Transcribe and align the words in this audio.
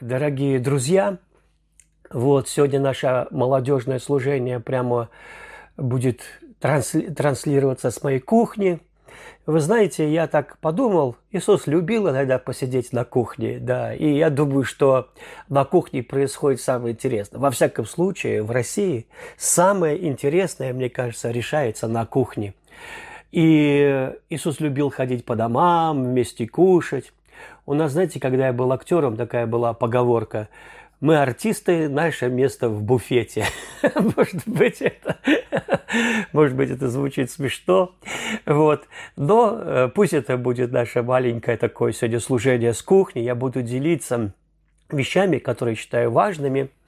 дорогие 0.00 0.58
друзья, 0.58 1.18
вот 2.10 2.48
сегодня 2.48 2.80
наше 2.80 3.26
молодежное 3.30 3.98
служение 3.98 4.60
прямо 4.60 5.10
будет 5.76 6.22
трансли- 6.60 7.12
транслироваться 7.12 7.90
с 7.90 8.02
моей 8.02 8.20
кухни. 8.20 8.80
Вы 9.46 9.60
знаете, 9.60 10.10
я 10.12 10.26
так 10.26 10.58
подумал, 10.58 11.16
Иисус 11.32 11.66
любил 11.66 12.08
иногда 12.08 12.38
посидеть 12.38 12.92
на 12.92 13.04
кухне, 13.04 13.58
да, 13.58 13.94
и 13.94 14.16
я 14.16 14.30
думаю, 14.30 14.64
что 14.64 15.10
на 15.48 15.64
кухне 15.64 16.02
происходит 16.02 16.60
самое 16.60 16.94
интересное. 16.94 17.40
Во 17.40 17.50
всяком 17.50 17.84
случае, 17.86 18.42
в 18.42 18.50
России 18.50 19.06
самое 19.36 20.06
интересное, 20.06 20.72
мне 20.72 20.88
кажется, 20.88 21.30
решается 21.30 21.88
на 21.88 22.06
кухне. 22.06 22.54
И 23.32 24.12
Иисус 24.28 24.60
любил 24.60 24.90
ходить 24.90 25.24
по 25.24 25.36
домам, 25.36 26.04
вместе 26.04 26.46
кушать. 26.46 27.12
У 27.66 27.74
нас, 27.74 27.92
знаете, 27.92 28.20
когда 28.20 28.46
я 28.46 28.52
был 28.52 28.72
актером, 28.72 29.16
такая 29.16 29.46
была 29.46 29.72
поговорка– 29.72 30.48
мы 31.00 31.16
артисты, 31.16 31.88
наше 31.88 32.28
место 32.28 32.68
в 32.68 32.82
буфете. 32.82 33.46
Может 34.16 34.46
быть, 34.46 34.82
это, 34.82 35.18
может 36.32 36.54
быть, 36.54 36.70
это 36.70 36.88
звучит 36.88 37.30
смешно. 37.30 37.94
Вот. 38.44 38.86
Но 39.16 39.58
э, 39.58 39.88
пусть 39.94 40.12
это 40.12 40.36
будет 40.36 40.72
наше 40.72 41.02
маленькое 41.02 41.56
такое 41.56 41.92
сегодня 41.92 42.20
служение 42.20 42.74
с 42.74 42.82
кухни. 42.82 43.20
Я 43.20 43.34
буду 43.34 43.62
делиться 43.62 44.34
вещами, 44.90 45.38
которые 45.38 45.74
считаю 45.74 46.10
важными– 46.10 46.68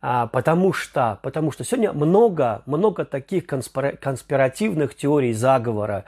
потому 0.00 0.72
что, 0.72 1.18
потому 1.22 1.50
что 1.50 1.64
сегодня 1.64 1.92
много, 1.92 2.62
много 2.66 3.04
таких 3.04 3.46
конспиративных 3.46 4.94
теорий 4.94 5.32
заговора 5.32 6.04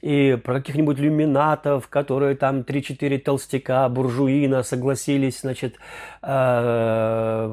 и 0.00 0.38
про 0.42 0.54
каких-нибудь 0.54 0.98
люминатов, 0.98 1.88
которые 1.88 2.36
там 2.36 2.60
3-4 2.60 3.18
толстяка, 3.18 3.88
буржуина 3.88 4.62
согласились, 4.62 5.40
значит, 5.40 5.76
э, 6.22 7.48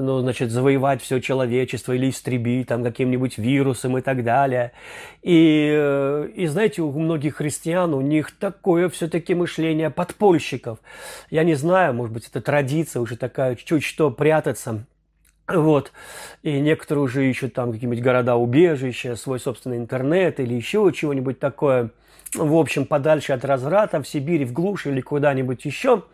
ну, 0.00 0.20
значит, 0.20 0.50
завоевать 0.50 1.02
все 1.02 1.20
человечество 1.20 1.92
или 1.92 2.10
истребить 2.10 2.68
там 2.68 2.84
каким-нибудь 2.84 3.38
вирусом 3.38 3.98
и 3.98 4.00
так 4.00 4.22
далее. 4.24 4.72
И, 5.22 6.30
и 6.34 6.46
знаете, 6.46 6.82
у 6.82 6.92
многих 6.92 7.36
христиан, 7.36 7.94
у 7.94 8.00
них 8.00 8.30
такое 8.32 8.88
все-таки 8.88 9.34
мышление 9.34 9.90
подпольщиков. 9.90 10.78
Я 11.30 11.44
не 11.44 11.54
знаю, 11.54 11.94
может 11.94 12.12
быть, 12.12 12.28
это 12.28 12.40
традиция 12.40 13.00
уже 13.00 13.16
такая, 13.16 13.56
чуть 13.56 13.82
что 13.82 14.10
прятаться 14.10 14.84
вот. 15.54 15.92
И 16.42 16.60
некоторые 16.60 17.04
уже 17.04 17.28
ищут 17.28 17.54
там 17.54 17.72
какие-нибудь 17.72 18.02
города-убежища, 18.02 19.16
свой 19.16 19.40
собственный 19.40 19.76
интернет 19.76 20.40
или 20.40 20.54
еще 20.54 20.90
чего-нибудь 20.94 21.38
такое. 21.38 21.90
В 22.34 22.54
общем, 22.54 22.86
подальше 22.86 23.34
от 23.34 23.44
разврата, 23.44 24.02
в 24.02 24.08
Сибири, 24.08 24.46
в 24.46 24.54
глушь 24.54 24.86
или 24.86 25.02
куда-нибудь 25.02 25.66
еще. 25.66 26.04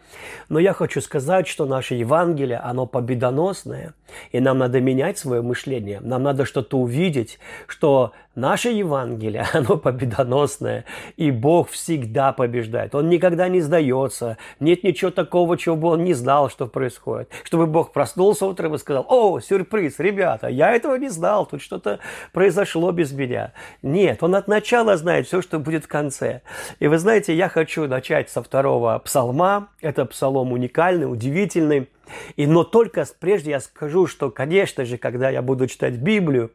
Но 0.48 0.58
я 0.58 0.72
хочу 0.72 1.00
сказать, 1.00 1.46
что 1.46 1.64
наше 1.64 1.94
Евангелие, 1.94 2.58
оно 2.58 2.86
победоносное. 2.86 3.94
И 4.32 4.40
нам 4.40 4.58
надо 4.58 4.80
менять 4.80 5.18
свое 5.18 5.42
мышление. 5.42 6.00
Нам 6.00 6.24
надо 6.24 6.44
что-то 6.44 6.76
увидеть, 6.78 7.38
что 7.68 8.12
Наше 8.38 8.68
Евангелие, 8.68 9.44
оно 9.52 9.76
победоносное, 9.76 10.84
и 11.16 11.32
Бог 11.32 11.70
всегда 11.70 12.32
побеждает. 12.32 12.94
Он 12.94 13.08
никогда 13.08 13.48
не 13.48 13.60
сдается. 13.60 14.38
Нет 14.60 14.84
ничего 14.84 15.10
такого, 15.10 15.58
чего 15.58 15.74
бы 15.74 15.88
он 15.88 16.04
не 16.04 16.14
знал, 16.14 16.48
что 16.48 16.68
происходит. 16.68 17.28
Чтобы 17.42 17.66
Бог 17.66 17.92
проснулся 17.92 18.46
утром 18.46 18.76
и 18.76 18.78
сказал, 18.78 19.04
о, 19.08 19.40
сюрприз, 19.40 19.98
ребята, 19.98 20.46
я 20.46 20.70
этого 20.70 20.94
не 20.94 21.08
знал, 21.08 21.46
тут 21.46 21.60
что-то 21.60 21.98
произошло 22.32 22.92
без 22.92 23.10
меня. 23.10 23.52
Нет, 23.82 24.22
он 24.22 24.36
от 24.36 24.46
начала 24.46 24.96
знает 24.96 25.26
все, 25.26 25.42
что 25.42 25.58
будет 25.58 25.86
в 25.86 25.88
конце. 25.88 26.42
И 26.78 26.86
вы 26.86 26.98
знаете, 26.98 27.34
я 27.34 27.48
хочу 27.48 27.88
начать 27.88 28.30
со 28.30 28.40
второго 28.40 29.00
псалма. 29.00 29.70
Это 29.80 30.04
псалом 30.04 30.52
уникальный, 30.52 31.10
удивительный. 31.10 31.88
И, 32.36 32.46
но 32.46 32.64
только 32.64 33.04
прежде 33.18 33.52
я 33.52 33.60
скажу, 33.60 34.06
что, 34.06 34.30
конечно 34.30 34.84
же, 34.84 34.98
когда 34.98 35.30
я 35.30 35.42
буду 35.42 35.66
читать 35.66 35.94
Библию, 35.94 36.50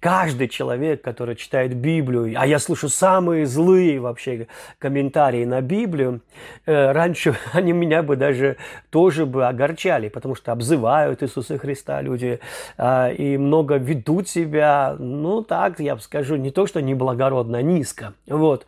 каждый 0.00 0.48
человек, 0.48 1.02
который 1.02 1.36
читает 1.36 1.74
Библию, 1.74 2.34
а 2.36 2.46
я 2.46 2.58
слышу 2.58 2.88
самые 2.88 3.46
злые 3.46 4.00
вообще 4.00 4.48
комментарии 4.78 5.44
на 5.44 5.60
Библию, 5.60 6.20
э, 6.66 6.92
раньше 6.92 7.36
они 7.52 7.72
меня 7.72 8.02
бы 8.02 8.16
даже 8.16 8.56
тоже 8.90 9.26
бы 9.26 9.46
огорчали, 9.46 10.08
потому 10.08 10.34
что 10.34 10.52
обзывают 10.52 11.22
Иисуса 11.22 11.58
Христа 11.58 12.00
люди 12.02 12.40
э, 12.78 13.14
и 13.14 13.36
много 13.36 13.76
ведут 13.76 14.28
себя, 14.28 14.96
ну 14.98 15.42
так, 15.42 15.80
я 15.80 15.98
скажу, 15.98 16.36
не 16.36 16.50
то, 16.50 16.66
что 16.66 16.80
неблагородно, 16.80 17.62
низко. 17.62 18.14
Вот. 18.26 18.66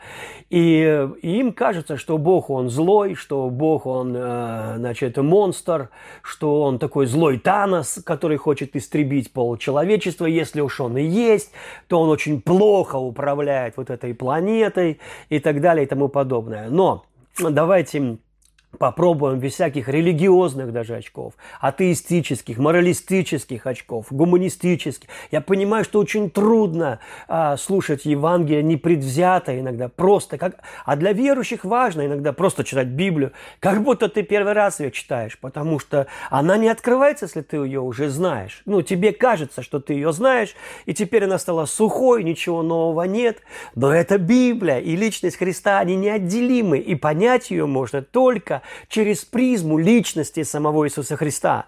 И, 0.51 1.09
и 1.23 1.39
им 1.39 1.53
кажется, 1.53 1.97
что 1.97 2.19
Бог, 2.19 2.51
Он 2.51 2.69
злой, 2.69 3.15
что 3.15 3.49
Бог, 3.51 3.87
Он, 3.87 4.15
э, 4.17 4.75
значит, 4.77 5.17
монстр, 5.17 5.91
что 6.29 6.63
он 6.63 6.79
такой 6.79 7.07
злой 7.07 7.39
Танос, 7.39 8.01
который 8.05 8.37
хочет 8.37 8.77
истребить 8.77 9.33
пол 9.33 9.57
человечества. 9.57 10.27
Если 10.27 10.61
уж 10.61 10.81
он 10.81 10.99
и 10.99 11.03
есть, 11.03 11.53
то 11.87 12.01
он 12.01 12.11
очень 12.11 12.43
плохо 12.43 12.97
управляет 12.97 13.79
вот 13.79 13.89
этой 13.89 14.15
планетой 14.15 15.01
и 15.31 15.39
так 15.39 15.61
далее 15.63 15.85
и 15.85 15.89
тому 15.89 16.09
подобное. 16.09 16.69
Но 16.69 17.05
давайте 17.39 18.19
Попробуем 18.77 19.39
без 19.39 19.55
всяких 19.55 19.89
религиозных 19.89 20.73
даже 20.75 20.97
очков, 20.97 21.33
атеистических, 21.59 22.59
моралистических 22.59 23.67
очков, 23.67 24.07
гуманистических. 24.11 25.09
Я 25.31 25.41
понимаю, 25.41 25.85
что 25.85 25.99
очень 25.99 26.31
трудно 26.31 27.01
а, 27.29 27.57
слушать 27.57 28.05
Евангелие 28.05 28.63
непредвзято 28.63 29.59
иногда, 29.59 29.89
просто 29.89 30.37
как... 30.37 30.57
А 30.85 30.97
для 30.97 31.15
верующих 31.15 31.65
важно 31.65 32.05
иногда 32.05 32.35
просто 32.35 32.63
читать 32.63 32.89
Библию, 32.89 33.33
как 33.59 33.83
будто 33.83 34.11
ты 34.11 34.23
первый 34.23 34.53
раз 34.53 34.81
ее 34.81 34.91
читаешь, 34.91 35.39
потому 35.39 35.79
что 35.79 36.07
она 36.29 36.59
не 36.59 36.69
открывается, 36.69 37.25
если 37.25 37.41
ты 37.41 37.57
ее 37.57 37.81
уже 37.81 38.11
знаешь. 38.11 38.61
Ну, 38.67 38.83
тебе 38.83 39.13
кажется, 39.13 39.63
что 39.63 39.81
ты 39.81 39.95
ее 39.95 40.13
знаешь, 40.13 40.55
и 40.85 40.93
теперь 40.93 41.25
она 41.25 41.39
стала 41.39 41.65
сухой, 41.65 42.23
ничего 42.23 42.63
нового 42.63 43.05
нет. 43.05 43.39
Но 43.75 43.91
это 43.95 44.19
Библия 44.19 44.79
и 44.79 44.95
личность 44.95 45.39
Христа, 45.39 45.79
они 45.79 45.97
неотделимы, 45.97 46.79
и 46.79 46.95
понять 46.95 47.51
ее 47.51 47.67
можно 47.67 48.03
только 48.03 48.58
через 48.89 49.25
призму 49.25 49.79
личности 49.79 50.43
самого 50.43 50.87
Иисуса 50.87 51.17
Христа. 51.17 51.67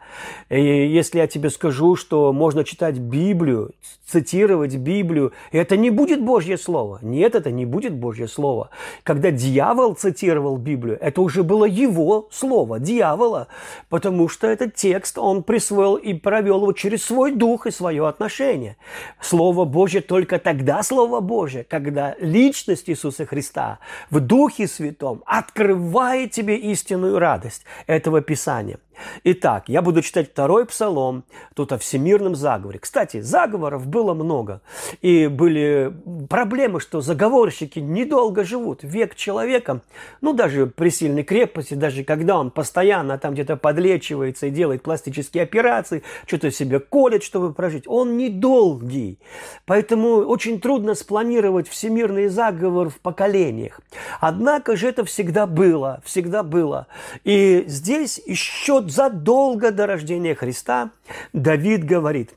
И 0.49 0.61
если 0.61 1.19
я 1.19 1.27
тебе 1.27 1.51
скажу, 1.51 1.97
что 1.97 2.33
можно 2.33 2.65
читать 2.65 2.99
Библию, 2.99 3.73
цитировать 4.07 4.77
Библию, 4.77 5.33
это 5.53 5.77
не 5.77 5.91
будет 5.91 6.23
Божье 6.23 6.59
Слово. 6.59 6.99
Нет, 7.03 7.35
это 7.35 7.51
не 7.51 7.65
будет 7.65 7.95
Божье 7.95 8.27
Слово. 8.27 8.71
Когда 9.03 9.31
дьявол 9.31 9.95
цитировал 9.95 10.57
Библию, 10.57 10.99
это 11.01 11.21
уже 11.21 11.43
было 11.43 11.65
его 11.65 12.29
слово, 12.31 12.81
дьявола, 12.81 13.49
потому 13.89 14.29
что 14.29 14.47
этот 14.47 14.75
текст 14.75 15.19
он 15.19 15.43
присвоил 15.43 15.97
и 15.97 16.15
провел 16.15 16.63
его 16.63 16.73
через 16.73 17.05
свой 17.05 17.33
дух 17.33 17.67
и 17.67 17.71
свое 17.71 18.07
отношение. 18.07 18.77
Слово 19.21 19.65
Божье 19.65 20.01
только 20.01 20.39
тогда 20.39 20.83
Слово 20.83 21.21
Божье, 21.21 21.65
когда 21.65 22.17
личность 22.21 22.89
Иисуса 22.91 23.27
Христа 23.27 23.79
в 24.11 24.21
Духе 24.21 24.67
Святом 24.67 25.23
открывает 25.27 26.33
тебе 26.33 26.57
истину 26.57 26.80
истинную 26.81 27.19
радость 27.19 27.65
этого 27.87 28.21
Писания. 28.23 28.79
Итак, 29.25 29.69
я 29.69 29.83
буду 29.83 30.03
читать 30.03 30.31
второй 30.31 30.67
псалом, 30.67 31.25
тут 31.55 31.73
о 31.73 31.79
всемирном 31.79 32.35
заговоре. 32.35 32.79
Кстати, 32.79 33.21
заговоров 33.21 33.87
было 33.87 34.15
много. 34.15 34.61
И 35.01 35.27
были 35.27 35.93
проблемы, 36.29 36.81
что 36.81 37.01
заговорщики 37.01 37.79
недолго 37.79 38.45
живут. 38.45 38.81
Век 38.83 39.15
человека, 39.15 39.81
ну 40.21 40.33
даже 40.33 40.67
при 40.67 40.91
сильной 40.91 41.23
крепости, 41.23 41.75
даже 41.75 42.05
когда 42.05 42.39
он 42.39 42.51
постоянно 42.51 43.19
там 43.19 43.35
где-то 43.35 43.57
подлечивается 43.57 44.47
и 44.47 44.51
делает 44.51 44.83
пластические 44.83 45.45
операции, 45.45 46.03
что-то 46.27 46.51
себе 46.51 46.81
колет, 46.81 47.23
чтобы 47.23 47.53
прожить, 47.53 47.85
он 47.87 48.17
недолгий. 48.17 49.19
Поэтому 49.67 50.17
очень 50.19 50.61
трудно 50.61 50.95
спланировать 50.95 51.69
всемирный 51.69 52.29
заговор 52.29 52.91
в 52.91 52.99
поколениях. 53.01 53.81
Однако 54.21 54.77
же 54.77 54.89
это 54.89 55.05
всегда 55.05 55.47
было, 55.47 56.01
всегда 56.05 56.43
было. 56.43 56.87
И 57.25 57.65
здесь 57.67 58.21
еще 58.27 58.81
задолго 58.91 59.71
до 59.71 59.87
рождения 59.87 60.35
Христа 60.35 60.91
Давид 61.33 61.85
говорит, 61.85 62.35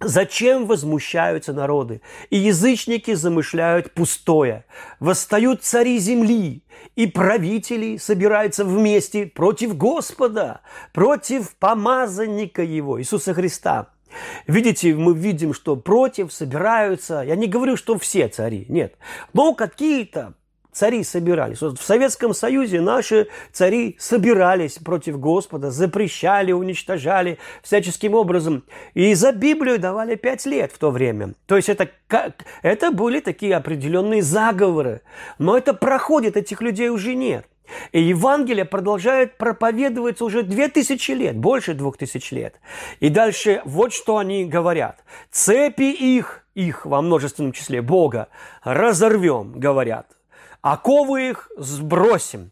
Зачем 0.00 0.66
возмущаются 0.66 1.52
народы? 1.52 2.02
И 2.30 2.36
язычники 2.36 3.14
замышляют 3.14 3.92
пустое. 3.94 4.64
Восстают 5.00 5.64
цари 5.64 5.98
земли, 5.98 6.62
и 6.94 7.08
правители 7.08 7.96
собираются 7.96 8.64
вместе 8.64 9.26
против 9.26 9.76
Господа, 9.76 10.60
против 10.92 11.56
помазанника 11.56 12.62
Его, 12.62 13.00
Иисуса 13.00 13.34
Христа. 13.34 13.88
Видите, 14.46 14.94
мы 14.94 15.14
видим, 15.16 15.52
что 15.52 15.74
против 15.76 16.32
собираются, 16.32 17.22
я 17.26 17.34
не 17.34 17.46
говорю, 17.48 17.76
что 17.76 17.98
все 17.98 18.28
цари, 18.28 18.66
нет, 18.68 18.94
но 19.32 19.52
какие-то 19.54 20.34
цари 20.72 21.02
собирались. 21.02 21.60
Вот 21.60 21.78
в 21.78 21.82
Советском 21.82 22.34
Союзе 22.34 22.80
наши 22.80 23.28
цари 23.52 23.96
собирались 23.98 24.78
против 24.78 25.18
Господа, 25.18 25.70
запрещали, 25.70 26.52
уничтожали 26.52 27.38
всяческим 27.62 28.14
образом. 28.14 28.64
И 28.94 29.14
за 29.14 29.32
Библию 29.32 29.78
давали 29.78 30.14
пять 30.14 30.46
лет 30.46 30.72
в 30.72 30.78
то 30.78 30.90
время. 30.90 31.34
То 31.46 31.56
есть 31.56 31.68
это, 31.68 31.90
это 32.62 32.90
были 32.90 33.20
такие 33.20 33.56
определенные 33.56 34.22
заговоры. 34.22 35.02
Но 35.38 35.56
это 35.56 35.74
проходит, 35.74 36.36
этих 36.36 36.60
людей 36.60 36.88
уже 36.88 37.14
нет. 37.14 37.46
И 37.92 38.00
Евангелие 38.00 38.64
продолжает 38.64 39.36
проповедоваться 39.36 40.24
уже 40.24 40.42
две 40.42 40.68
тысячи 40.68 41.12
лет, 41.12 41.36
больше 41.36 41.74
двух 41.74 41.98
тысяч 41.98 42.32
лет. 42.32 42.54
И 43.00 43.08
дальше 43.08 43.62
вот 43.64 43.92
что 43.92 44.16
они 44.16 44.44
говорят. 44.44 45.04
Цепи 45.30 45.90
их, 45.92 46.46
их 46.54 46.86
во 46.86 47.02
множественном 47.02 47.52
числе, 47.52 47.82
Бога, 47.82 48.28
разорвем, 48.62 49.52
говорят. 49.52 50.06
Оковы 50.62 51.30
их 51.30 51.50
сбросим. 51.56 52.50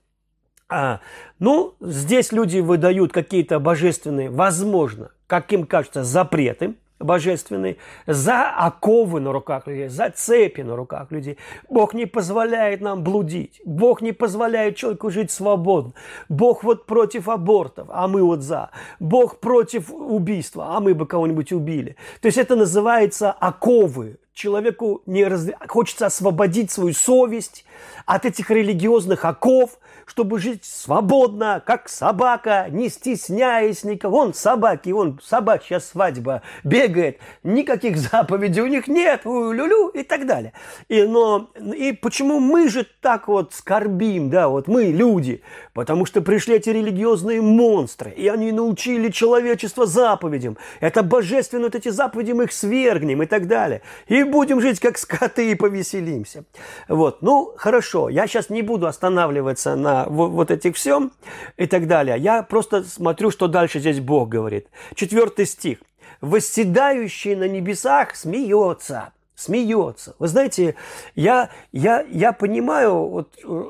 А, 0.68 1.00
ну, 1.38 1.74
здесь 1.80 2.32
люди 2.32 2.58
выдают 2.58 3.12
какие-то 3.12 3.60
божественные, 3.60 4.30
возможно, 4.30 5.10
как 5.26 5.52
им 5.52 5.64
кажется, 5.66 6.04
запреты– 6.04 6.74
божественный, 6.98 7.78
за 8.06 8.50
оковы 8.50 9.20
на 9.20 9.32
руках 9.32 9.66
людей, 9.66 9.88
за 9.88 10.10
цепи 10.10 10.62
на 10.62 10.76
руках 10.76 11.10
людей. 11.10 11.38
Бог 11.68 11.94
не 11.94 12.06
позволяет 12.06 12.80
нам 12.80 13.02
блудить. 13.02 13.60
Бог 13.64 14.00
не 14.00 14.12
позволяет 14.12 14.76
человеку 14.76 15.10
жить 15.10 15.30
свободно. 15.30 15.92
Бог 16.28 16.64
вот 16.64 16.86
против 16.86 17.28
абортов, 17.28 17.88
а 17.90 18.08
мы 18.08 18.22
вот 18.22 18.42
за. 18.42 18.70
Бог 18.98 19.40
против 19.40 19.92
убийства, 19.92 20.76
а 20.76 20.80
мы 20.80 20.94
бы 20.94 21.06
кого-нибудь 21.06 21.52
убили. 21.52 21.96
То 22.20 22.26
есть 22.26 22.38
это 22.38 22.56
называется 22.56 23.30
оковы. 23.30 24.18
Человеку 24.36 25.00
не 25.06 25.24
раз... 25.24 25.46
хочется 25.66 26.06
освободить 26.06 26.70
свою 26.70 26.92
совесть 26.92 27.64
от 28.04 28.26
этих 28.26 28.50
религиозных 28.50 29.24
оков, 29.24 29.78
чтобы 30.04 30.38
жить 30.38 30.64
свободно, 30.64 31.62
как 31.64 31.88
собака, 31.88 32.66
не 32.70 32.90
стесняясь 32.90 33.82
никого. 33.82 34.18
Вон 34.18 34.34
собаки, 34.34 34.90
вон 34.90 35.18
собачья 35.24 35.80
свадьба 35.80 36.42
бегает, 36.64 37.18
никаких 37.42 37.96
заповедей 37.96 38.62
у 38.62 38.66
них 38.66 38.88
нет, 38.88 39.22
лю-лю 39.24 39.88
и 39.88 40.02
так 40.02 40.26
далее. 40.26 40.52
И, 40.88 41.02
но, 41.02 41.48
и 41.74 41.92
почему 41.92 42.38
мы 42.38 42.68
же 42.68 42.86
так 43.00 43.28
вот 43.28 43.54
скорбим, 43.54 44.28
да, 44.28 44.48
вот 44.48 44.68
мы, 44.68 44.84
люди, 44.84 45.42
потому 45.72 46.04
что 46.04 46.20
пришли 46.20 46.56
эти 46.56 46.68
религиозные 46.68 47.40
монстры, 47.40 48.10
и 48.10 48.28
они 48.28 48.52
научили 48.52 49.10
человечество 49.10 49.86
заповедям. 49.86 50.58
Это 50.80 51.02
божественно, 51.02 51.64
вот 51.64 51.74
эти 51.74 51.88
заповеди 51.88 52.32
мы 52.32 52.44
их 52.44 52.52
свергнем 52.52 53.22
и 53.22 53.26
так 53.26 53.48
далее. 53.48 53.80
И 54.06 54.25
будем 54.26 54.60
жить 54.60 54.80
как 54.80 54.98
скоты 54.98 55.50
и 55.50 55.54
повеселимся. 55.54 56.44
Вот, 56.88 57.22
ну, 57.22 57.54
хорошо, 57.56 58.08
я 58.08 58.26
сейчас 58.26 58.50
не 58.50 58.62
буду 58.62 58.86
останавливаться 58.86 59.76
на 59.76 60.04
вот 60.06 60.50
этих 60.50 60.76
всем 60.76 61.12
и 61.56 61.66
так 61.66 61.86
далее. 61.86 62.18
Я 62.18 62.42
просто 62.42 62.84
смотрю, 62.84 63.30
что 63.30 63.48
дальше 63.48 63.80
здесь 63.80 64.00
Бог 64.00 64.28
говорит. 64.28 64.68
Четвертый 64.94 65.46
стих. 65.46 65.78
«Восседающий 66.20 67.34
на 67.34 67.46
небесах 67.48 68.16
смеется». 68.16 69.12
Смеется. 69.34 70.16
Вы 70.18 70.28
знаете, 70.28 70.76
я, 71.14 71.50
я, 71.70 72.00
я 72.10 72.32
понимаю, 72.32 73.06
вот, 73.06 73.38
э, 73.44 73.64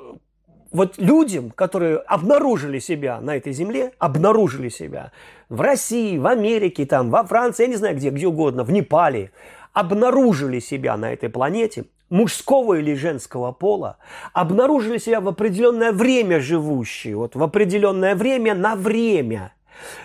вот 0.70 0.96
людям, 0.98 1.50
которые 1.50 1.96
обнаружили 1.96 2.78
себя 2.78 3.20
на 3.20 3.36
этой 3.36 3.52
земле, 3.52 3.92
обнаружили 3.98 4.68
себя 4.68 5.10
в 5.48 5.60
России, 5.60 6.18
в 6.18 6.26
Америке, 6.26 6.86
там, 6.86 7.10
во 7.10 7.24
Франции, 7.24 7.64
я 7.64 7.68
не 7.68 7.76
знаю 7.76 7.96
где, 7.96 8.10
где 8.10 8.26
угодно, 8.26 8.64
в 8.64 8.70
Непале, 8.70 9.32
обнаружили 9.76 10.58
себя 10.58 10.96
на 10.96 11.12
этой 11.12 11.28
планете– 11.28 11.84
мужского 12.10 12.74
или 12.74 12.94
женского 12.94 13.52
пола 13.52 13.98
обнаружили 14.32 14.98
себя 14.98 15.20
в 15.20 15.28
определенное 15.28 15.92
время 15.92 16.40
живущие, 16.40 17.16
вот 17.16 17.34
в 17.34 17.42
определенное 17.42 18.14
время 18.14 18.54
на 18.54 18.76
время, 18.76 19.52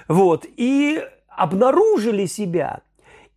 вот, 0.08 0.46
и 0.58 1.04
обнаружили 1.30 2.26
себя, 2.26 2.82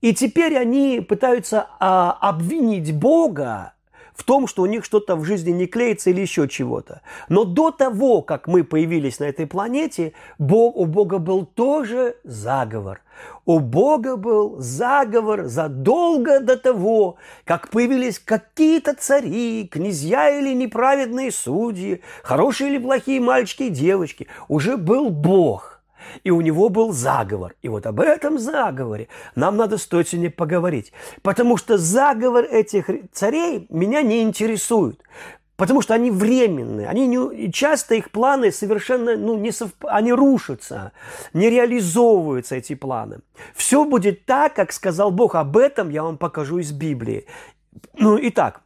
и 0.01 0.15
теперь 0.15 0.57
они 0.57 1.01
пытаются 1.01 1.67
а, 1.79 2.17
обвинить 2.21 2.95
Бога 2.95 3.75
в 4.15 4.23
том, 4.23 4.47
что 4.47 4.63
у 4.63 4.67
них 4.67 4.85
что-то 4.85 5.17
в 5.17 5.25
жизни 5.25 5.51
не 5.51 5.67
клеится 5.67 6.11
или 6.11 6.21
еще 6.21 6.49
чего-то. 6.49 7.03
Но 7.29 7.45
до 7.45 7.71
того, 7.71 8.23
как 8.23 8.47
мы 8.47 8.65
появились 8.65 9.19
на 9.19 9.25
этой 9.25 9.47
планете, 9.47 10.13
Бог, 10.39 10.77
у 10.77 10.87
Бога 10.87 11.19
был 11.19 11.45
тоже 11.45 12.17
заговор. 12.25 13.01
У 13.45 13.61
Бога 13.61 14.17
был 14.17 14.57
заговор 14.59 15.45
задолго 15.45 16.41
до 16.41 16.57
того, 16.57 17.17
как 17.45 17.69
появились 17.69 18.19
какие-то 18.19 18.95
цари, 18.95 19.69
князья 19.71 20.31
или 20.31 20.55
неправедные 20.55 21.31
судьи, 21.31 22.03
хорошие 22.23 22.71
или 22.71 22.79
плохие 22.79 23.21
мальчики 23.21 23.65
и 23.65 23.71
девочки. 23.71 24.27
Уже 24.49 24.77
был 24.77 25.11
Бог. 25.11 25.74
И 26.23 26.31
у 26.31 26.41
него 26.41 26.69
был 26.69 26.93
заговор. 26.93 27.55
И 27.63 27.69
вот 27.69 27.87
об 27.87 28.01
этом 28.01 28.39
заговоре 28.39 29.09
нам 29.35 29.57
надо 29.57 29.79
стоит 29.79 30.09
сегодня 30.09 30.31
поговорить. 30.31 30.93
Потому 31.23 31.57
что 31.57 31.79
заговор 31.79 32.45
этих 32.45 32.89
царей 33.13 33.67
меня 33.71 34.03
не 34.03 34.23
интересует. 34.23 35.01
Потому 35.57 35.83
что 35.83 35.95
они 35.95 36.11
временные, 36.11 36.89
они 36.89 37.07
не, 37.07 37.53
часто 37.53 37.95
их 37.95 38.11
планы 38.11 38.51
совершенно 38.51 39.17
ну, 39.17 39.39
не 39.39 39.53
совп... 39.53 39.87
они 39.87 40.13
рушатся, 40.13 40.91
не 41.33 41.49
реализовываются 41.49 42.57
эти 42.57 42.75
планы. 42.75 43.21
Все 43.55 43.85
будет 43.85 44.25
так, 44.27 44.55
как 44.55 44.73
сказал 44.73 45.13
Бог. 45.13 45.37
Об 45.37 45.57
этом 45.57 45.91
я 45.91 46.03
вам 46.03 46.19
покажу 46.19 46.59
из 46.59 46.73
Библии. 46.73 47.27
Ну, 47.97 48.19
итак, 48.21 48.64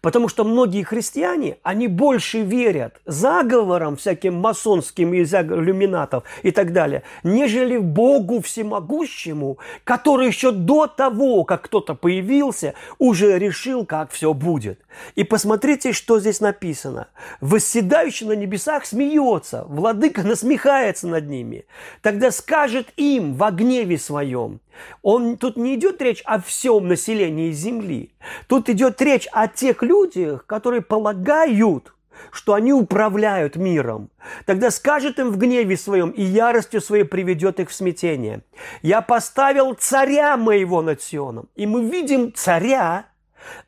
Потому 0.00 0.28
что 0.28 0.44
многие 0.44 0.82
христиане, 0.82 1.58
они 1.62 1.88
больше 1.88 2.40
верят 2.40 3.00
заговорам 3.06 3.96
всяким 3.96 4.34
масонским 4.34 5.14
из 5.14 5.32
иллюминатов 5.34 6.24
и 6.42 6.50
так 6.50 6.72
далее, 6.72 7.02
нежели 7.22 7.78
Богу 7.78 8.40
всемогущему, 8.40 9.58
который 9.84 10.26
еще 10.26 10.50
до 10.52 10.86
того, 10.86 11.44
как 11.44 11.62
кто-то 11.62 11.94
появился, 11.94 12.74
уже 12.98 13.38
решил, 13.38 13.84
как 13.84 14.10
все 14.10 14.34
будет. 14.34 14.80
И 15.14 15.24
посмотрите, 15.24 15.92
что 15.92 16.20
здесь 16.20 16.40
написано. 16.40 17.08
«Восседающий 17.40 18.26
на 18.26 18.32
небесах 18.32 18.86
смеется, 18.86 19.64
владыка 19.68 20.22
насмехается 20.22 21.06
над 21.08 21.28
ними. 21.28 21.66
Тогда 22.02 22.30
скажет 22.30 22.88
им 22.96 23.34
во 23.34 23.50
гневе 23.50 23.98
своем, 23.98 24.60
он, 25.02 25.36
тут 25.36 25.56
не 25.56 25.74
идет 25.74 26.00
речь 26.02 26.22
о 26.24 26.40
всем 26.40 26.88
населении 26.88 27.50
Земли. 27.50 28.12
Тут 28.46 28.68
идет 28.68 29.00
речь 29.02 29.28
о 29.32 29.48
тех 29.48 29.82
людях, 29.82 30.46
которые 30.46 30.82
полагают, 30.82 31.92
что 32.30 32.54
они 32.54 32.72
управляют 32.72 33.56
миром. 33.56 34.10
Тогда 34.44 34.70
скажет 34.70 35.18
им 35.18 35.30
в 35.30 35.38
гневе 35.38 35.76
своем 35.76 36.10
и 36.10 36.22
яростью 36.22 36.80
своей 36.80 37.04
приведет 37.04 37.60
их 37.60 37.70
в 37.70 37.74
смятение. 37.74 38.42
Я 38.82 39.00
поставил 39.02 39.74
царя 39.74 40.36
моего 40.36 40.82
над 40.82 41.00
Сионом. 41.00 41.48
И 41.54 41.66
мы 41.66 41.88
видим 41.88 42.32
царя 42.34 43.06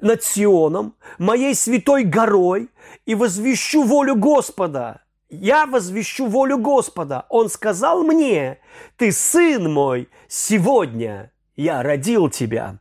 над 0.01 0.23
Сионом, 0.23 0.95
моей 1.19 1.55
святой 1.55 2.05
горой, 2.05 2.69
и 3.07 3.15
возвещу 3.15 3.83
волю 3.83 4.17
Господа 4.17 5.03
я 5.31 5.67
возвещу 5.67 6.27
волю 6.27 6.59
Господа. 6.59 7.27
Он 7.29 7.49
сказал 7.49 8.03
мне, 8.03 8.59
ты 8.97 9.13
сын 9.13 9.73
мой, 9.73 10.09
сегодня 10.29 11.31
я 11.57 11.83
родил 11.83 12.29
тебя. 12.29 12.79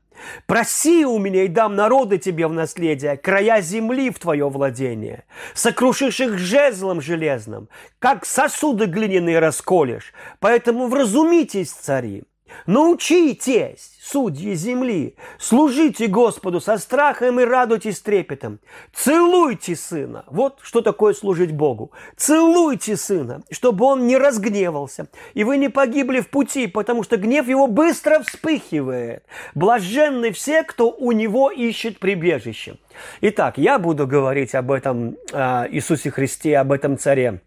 Проси 0.47 1.05
у 1.05 1.17
меня 1.17 1.43
и 1.43 1.47
дам 1.47 1.77
народы 1.77 2.17
тебе 2.17 2.47
в 2.47 2.53
наследие, 2.53 3.15
края 3.15 3.61
земли 3.61 4.09
в 4.09 4.19
твое 4.19 4.49
владение. 4.49 5.23
Сокрушишь 5.53 6.19
их 6.19 6.37
жезлом 6.37 6.99
железным, 6.99 7.69
как 7.99 8.25
сосуды 8.25 8.85
глиняные 8.85 9.39
расколешь. 9.39 10.13
Поэтому 10.41 10.87
вразумитесь, 10.87 11.71
цари, 11.71 12.23
Научитесь, 12.65 13.97
судьи 14.01 14.53
земли, 14.55 15.15
служите 15.37 16.07
Господу 16.07 16.59
со 16.59 16.77
страхом 16.77 17.39
и 17.39 17.43
радуйтесь 17.43 17.99
трепетом. 17.99 18.59
Целуйте 18.93 19.75
сына. 19.75 20.23
Вот 20.27 20.59
что 20.61 20.81
такое 20.81 21.13
служить 21.13 21.51
Богу. 21.51 21.91
Целуйте 22.15 22.97
сына, 22.97 23.41
чтобы 23.51 23.85
он 23.85 24.07
не 24.07 24.17
разгневался. 24.17 25.07
И 25.33 25.43
вы 25.43 25.57
не 25.57 25.69
погибли 25.69 26.21
в 26.21 26.29
пути, 26.29 26.67
потому 26.67 27.03
что 27.03 27.17
гнев 27.17 27.47
его 27.47 27.67
быстро 27.67 28.21
вспыхивает. 28.21 29.23
Блаженны 29.55 30.31
все, 30.31 30.63
кто 30.63 30.91
у 30.91 31.11
него 31.11 31.51
ищет 31.51 31.99
прибежище. 31.99 32.77
Итак, 33.21 33.57
я 33.57 33.79
буду 33.79 34.07
говорить 34.07 34.55
об 34.55 34.71
этом 34.71 35.17
э, 35.31 35.67
Иисусе 35.71 36.11
Христе, 36.11 36.57
об 36.57 36.71
этом 36.71 36.97
царе. 36.97 37.41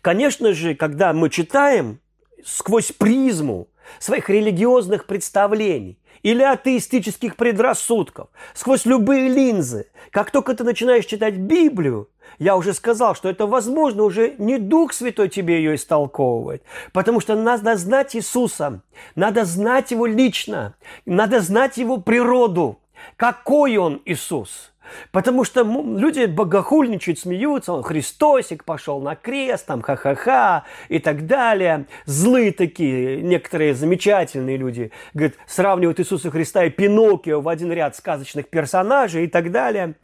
Конечно 0.00 0.52
же, 0.52 0.74
когда 0.74 1.12
мы 1.12 1.30
читаем 1.30 2.00
сквозь 2.44 2.92
призму 2.92 3.68
своих 3.98 4.28
религиозных 4.28 5.06
представлений 5.06 5.98
или 6.22 6.42
атеистических 6.42 7.36
предрассудков, 7.36 8.28
сквозь 8.54 8.84
любые 8.84 9.28
линзы. 9.28 9.88
Как 10.10 10.30
только 10.30 10.54
ты 10.54 10.64
начинаешь 10.64 11.04
читать 11.04 11.34
Библию, 11.34 12.08
я 12.38 12.56
уже 12.56 12.74
сказал, 12.74 13.14
что 13.14 13.28
это 13.28 13.46
возможно, 13.46 14.04
уже 14.04 14.34
не 14.38 14.58
Дух 14.58 14.92
Святой 14.92 15.28
тебе 15.28 15.56
ее 15.56 15.74
истолковывает, 15.74 16.62
потому 16.92 17.20
что 17.20 17.34
надо 17.34 17.76
знать 17.76 18.14
Иисуса, 18.16 18.82
надо 19.14 19.44
знать 19.44 19.90
Его 19.90 20.06
лично, 20.06 20.74
надо 21.04 21.40
знать 21.40 21.76
Его 21.76 21.98
природу, 21.98 22.80
какой 23.16 23.76
Он 23.76 24.00
Иисус– 24.04 24.71
Потому 25.10 25.44
что 25.44 25.62
люди 25.62 26.26
богохульничают, 26.26 27.18
смеются, 27.18 27.72
он 27.72 27.82
Христосик 27.82 28.64
пошел 28.64 29.00
на 29.00 29.14
крест, 29.14 29.66
там 29.66 29.82
ха-ха-ха 29.82 30.64
и 30.88 30.98
так 30.98 31.26
далее. 31.26 31.86
Злые 32.04 32.52
такие, 32.52 33.22
некоторые 33.22 33.74
замечательные 33.74 34.56
люди, 34.56 34.92
говорят, 35.14 35.36
сравнивают 35.46 36.00
Иисуса 36.00 36.30
Христа 36.30 36.64
и 36.64 36.70
Пиноккио 36.70 37.40
в 37.40 37.48
один 37.48 37.72
ряд 37.72 37.96
сказочных 37.96 38.48
персонажей 38.48 39.24
и 39.24 39.28
так 39.28 39.50
далее. 39.50 39.94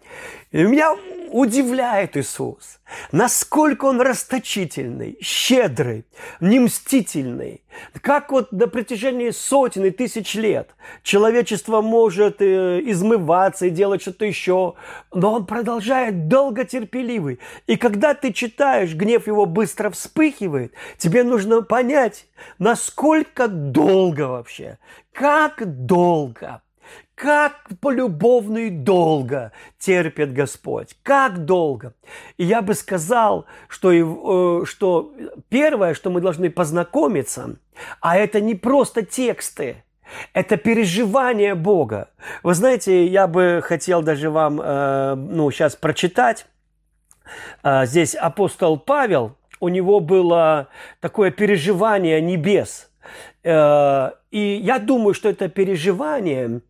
И 0.51 0.63
меня 0.63 0.97
удивляет 1.31 2.17
Иисус, 2.17 2.81
насколько 3.13 3.85
Он 3.85 4.01
расточительный, 4.01 5.19
щедрый, 5.21 6.07
немстительный. 6.41 7.63
Как 8.01 8.33
вот 8.33 8.51
на 8.51 8.67
протяжении 8.67 9.31
сотен 9.31 9.85
и 9.85 9.91
тысяч 9.91 10.35
лет 10.35 10.71
человечество 11.03 11.83
может 11.83 12.41
э, 12.41 12.81
измываться 12.83 13.67
и 13.67 13.71
делать 13.71 14.01
что-то 14.01 14.25
еще, 14.25 14.75
но 15.13 15.35
Он 15.35 15.47
продолжает 15.47 16.29
долготерпеливый. 16.29 17.41
И 17.67 17.77
когда 17.77 18.15
ты 18.15 18.33
читаешь, 18.33 18.95
гнев 18.95 19.27
его 19.27 19.45
быстро 19.45 19.91
вспыхивает, 19.91 20.73
тебе 20.97 21.25
нужно 21.25 21.61
понять, 21.61 22.27
насколько 22.59 23.49
долго 23.49 24.23
вообще, 24.29 24.79
как 25.13 25.85
долго– 25.85 26.63
как 27.19 27.67
полюбовно 27.81 28.59
и 28.59 28.71
долго 28.71 29.51
терпит 29.77 30.33
Господь. 30.33 30.97
Как 31.03 31.45
долго. 31.45 31.95
И 32.37 32.45
я 32.45 32.63
бы 32.63 32.75
сказал, 32.75 33.47
что, 33.67 33.91
э, 34.63 34.65
что 34.65 35.13
первое, 35.49 35.95
что 35.95 36.11
мы 36.11 36.21
должны 36.21 36.49
познакомиться, 36.49 37.57
а 38.01 38.17
это 38.17 38.41
не 38.41 38.55
просто 38.55 39.03
тексты, 39.03 39.83
это 40.33 40.57
переживание 40.57 41.57
Бога. 41.57 42.09
Вы 42.45 42.55
знаете, 42.55 43.05
я 43.07 43.27
бы 43.27 43.63
хотел 43.65 44.03
даже 44.03 44.31
вам 44.31 44.61
э, 44.63 45.15
ну, 45.17 45.51
сейчас 45.51 45.75
прочитать. 45.75 46.47
Э, 47.65 47.85
здесь 47.85 48.15
апостол 48.15 48.79
Павел, 48.79 49.35
у 49.59 49.69
него 49.69 49.99
было 49.99 50.69
такое 51.01 51.33
переживание 51.33 52.21
небес. 52.21 52.85
И 53.43 54.61
я 54.63 54.79
думаю, 54.79 55.15
что 55.15 55.31
это 55.31 55.49
переживание 55.49 56.61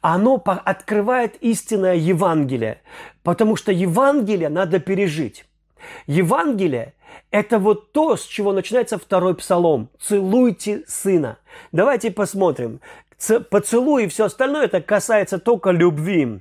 оно 0.00 0.42
открывает 0.44 1.36
истинное 1.42 1.96
Евангелие, 1.96 2.80
потому 3.22 3.56
что 3.56 3.72
Евангелие 3.72 4.48
надо 4.48 4.80
пережить. 4.80 5.44
Евангелие– 6.06 6.94
это 7.30 7.58
вот 7.58 7.92
то, 7.92 8.16
с 8.16 8.24
чего 8.24 8.52
начинается 8.52 8.98
второй 8.98 9.34
псалом. 9.34 9.88
«Целуйте 10.00 10.82
сына». 10.86 11.38
Давайте 11.72 12.10
посмотрим. 12.10 12.80
Поцелуй 13.50 14.04
и 14.04 14.08
все 14.08 14.26
остальное– 14.26 14.64
это 14.66 14.80
касается 14.80 15.38
только 15.38 15.70
любви. 15.70 16.40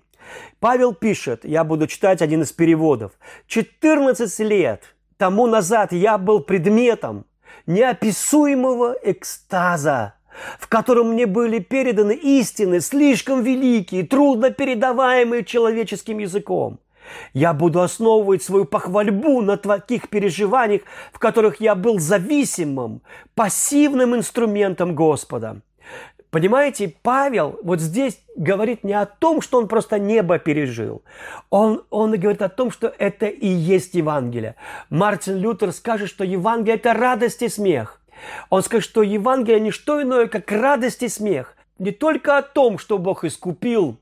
Павел 0.59 0.93
пишет, 0.93 1.45
я 1.45 1.63
буду 1.63 1.87
читать 1.87 2.21
один 2.21 2.41
из 2.41 2.51
переводов. 2.51 3.11
«14 3.47 4.43
лет 4.43 4.95
тому 5.17 5.47
назад 5.47 5.91
я 5.91 6.17
был 6.17 6.41
предметом 6.41 7.25
неописуемого 7.67 8.97
экстаза, 9.01 10.15
в 10.59 10.67
котором 10.67 11.11
мне 11.11 11.25
были 11.25 11.59
переданы 11.59 12.13
истины, 12.13 12.81
слишком 12.81 13.43
великие, 13.43 14.05
трудно 14.05 14.51
передаваемые 14.51 15.43
человеческим 15.43 16.19
языком. 16.19 16.79
Я 17.33 17.53
буду 17.53 17.81
основывать 17.81 18.41
свою 18.43 18.65
похвальбу 18.65 19.41
на 19.41 19.57
таких 19.57 20.09
переживаниях, 20.09 20.81
в 21.13 21.19
которых 21.19 21.61
я 21.61 21.75
был 21.75 21.99
зависимым, 21.99 23.01
пассивным 23.35 24.15
инструментом 24.15 24.95
Господа. 24.95 25.61
Понимаете, 26.31 26.93
Павел 27.01 27.57
вот 27.63 27.79
здесь 27.79 28.19
говорит 28.35 28.83
не 28.83 28.93
о 28.93 29.05
том, 29.05 29.41
что 29.41 29.59
он 29.59 29.67
просто 29.67 29.99
небо 29.99 30.39
пережил. 30.39 31.03
Он, 31.49 31.83
он 31.89 32.11
говорит 32.19 32.41
о 32.41 32.49
том, 32.49 32.71
что 32.71 32.93
это 32.97 33.27
и 33.27 33.47
есть 33.47 33.93
Евангелие. 33.93 34.55
Мартин 34.89 35.37
Лютер 35.37 35.71
скажет, 35.71 36.09
что 36.09 36.25
Евангелие– 36.25 36.75
это 36.77 36.93
радость 36.93 37.41
и 37.41 37.49
смех– 37.49 38.01
он 38.49 38.63
скажет, 38.63 38.89
что 38.89 39.03
Евангелие 39.03 39.59
не 39.59 39.71
что 39.71 40.01
иное, 40.01 40.27
как 40.27 40.51
радость 40.51 41.03
и 41.03 41.09
смех. 41.09 41.55
Не 41.77 41.91
только 41.91 42.37
о 42.37 42.41
том, 42.41 42.77
что 42.77 42.97
Бог 42.97 43.23
искупил 43.23 43.97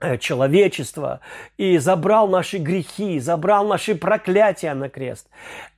э, 0.00 0.18
человечество 0.18 1.20
и 1.56 1.78
забрал 1.78 2.28
наши 2.28 2.58
грехи, 2.58 3.20
забрал 3.20 3.66
наши 3.66 3.94
проклятия 3.94 4.74
на 4.74 4.88
крест. 4.88 5.28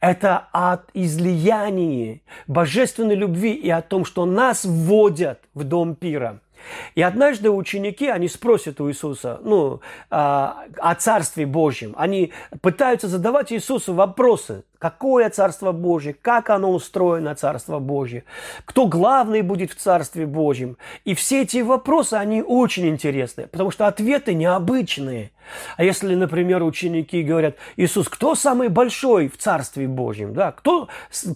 Это 0.01 0.49
от 0.53 0.89
излияния 0.95 2.21
божественной 2.47 3.15
любви 3.15 3.53
и 3.53 3.69
о 3.71 3.83
том, 3.83 4.05
что 4.05 4.25
нас 4.25 4.65
вводят 4.65 5.41
в 5.55 5.65
дом 5.65 5.95
пира– 5.95 6.41
и 6.95 7.03
однажды 7.03 7.51
ученики, 7.51 8.09
они 8.09 8.29
спросят 8.29 8.81
у 8.81 8.89
Иисуса, 8.89 9.41
ну, 9.43 9.81
а, 10.11 10.65
о 10.79 10.95
Царстве 10.95 11.47
Божьем. 11.47 11.95
Они 11.97 12.33
пытаются 12.61 13.09
задавать 13.09 13.53
Иисусу 13.53 13.95
вопросы. 13.95 14.65
Какое 14.79 15.29
Царство 15.29 15.73
Божье? 15.73 16.15
Как 16.15 16.51
оно 16.51 16.71
устроено, 16.71 17.35
Царство 17.35 17.81
Божье? 17.81 18.25
Кто 18.65 18.87
главный 18.87 19.43
будет 19.43 19.73
в 19.73 19.77
Царстве 19.77 20.25
Божьем? 20.25 20.77
И 21.05 21.15
все 21.15 21.43
эти 21.43 21.59
вопросы, 21.59 22.15
они 22.15 22.43
очень 22.43 22.89
интересны, 22.89 23.49
потому 23.49 23.73
что 23.73 23.89
ответы 23.89 24.35
необычные. 24.35 25.33
А 25.77 25.83
если, 25.83 26.15
например, 26.15 26.63
ученики 26.63 27.23
говорят, 27.23 27.57
Иисус, 27.77 28.09
кто 28.09 28.37
самый 28.37 28.69
большой 28.69 29.29
в 29.29 29.37
Царстве 29.37 29.89
Божьем? 29.89 30.33
Да? 30.33 30.53
Кто 30.53 30.89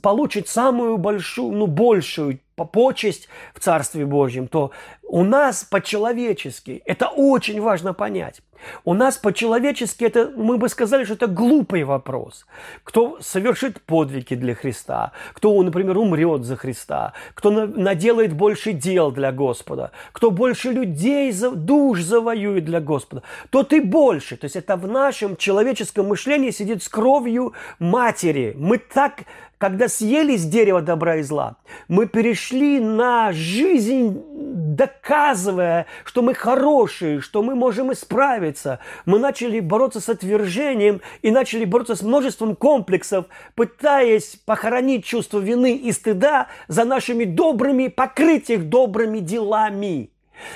получит 0.02 0.48
самую 0.48 0.98
большую, 0.98 1.52
ну, 1.52 1.66
большую 1.66 2.38
почесть 2.56 3.28
в 3.54 3.60
Царстве 3.60 4.06
Божьем, 4.06 4.48
то 4.48 4.70
у 5.02 5.24
нас 5.24 5.64
по-человечески, 5.64 6.82
это 6.86 7.08
очень 7.08 7.60
важно 7.60 7.92
понять, 7.92 8.40
у 8.84 8.94
нас 8.94 9.16
по-человечески, 9.16 10.04
это, 10.04 10.32
мы 10.36 10.56
бы 10.56 10.68
сказали, 10.68 11.04
что 11.04 11.14
это 11.14 11.26
глупый 11.26 11.84
вопрос. 11.84 12.46
Кто 12.84 13.18
совершит 13.20 13.82
подвиги 13.82 14.34
для 14.34 14.54
Христа, 14.54 15.12
кто, 15.32 15.60
например, 15.62 15.98
умрет 15.98 16.44
за 16.44 16.56
Христа, 16.56 17.12
кто 17.34 17.50
наделает 17.50 18.32
больше 18.32 18.72
дел 18.72 19.10
для 19.10 19.32
Господа, 19.32 19.90
кто 20.12 20.30
больше 20.30 20.70
людей, 20.70 21.32
душ 21.32 22.02
завоюет 22.02 22.64
для 22.64 22.80
Господа, 22.80 23.22
то 23.50 23.62
ты 23.62 23.82
больше. 23.82 24.36
То 24.36 24.44
есть 24.44 24.56
это 24.56 24.76
в 24.76 24.86
нашем 24.86 25.36
человеческом 25.36 26.06
мышлении 26.06 26.50
сидит 26.50 26.82
с 26.82 26.88
кровью 26.88 27.52
матери. 27.78 28.54
Мы 28.56 28.78
так 28.78 29.24
когда 29.62 29.86
съели 29.86 30.36
с 30.36 30.44
дерева 30.44 30.82
добра 30.82 31.18
и 31.18 31.22
зла, 31.22 31.54
мы 31.86 32.08
перешли 32.08 32.80
на 32.80 33.30
жизнь, 33.30 34.20
доказывая, 34.34 35.86
что 36.02 36.20
мы 36.20 36.34
хорошие, 36.34 37.20
что 37.20 37.44
мы 37.44 37.54
можем 37.54 37.92
исправиться. 37.92 38.80
Мы 39.06 39.20
начали 39.20 39.60
бороться 39.60 40.00
с 40.00 40.08
отвержением 40.08 41.00
и 41.22 41.30
начали 41.30 41.64
бороться 41.64 41.94
с 41.94 42.02
множеством 42.02 42.56
комплексов, 42.56 43.26
пытаясь 43.54 44.34
похоронить 44.44 45.04
чувство 45.04 45.38
вины 45.38 45.76
и 45.76 45.92
стыда 45.92 46.48
за 46.66 46.84
нашими 46.84 47.22
добрыми, 47.22 47.86
покрыть 47.86 48.50
их 48.50 48.68
добрыми 48.68 49.20
делами. 49.20 50.10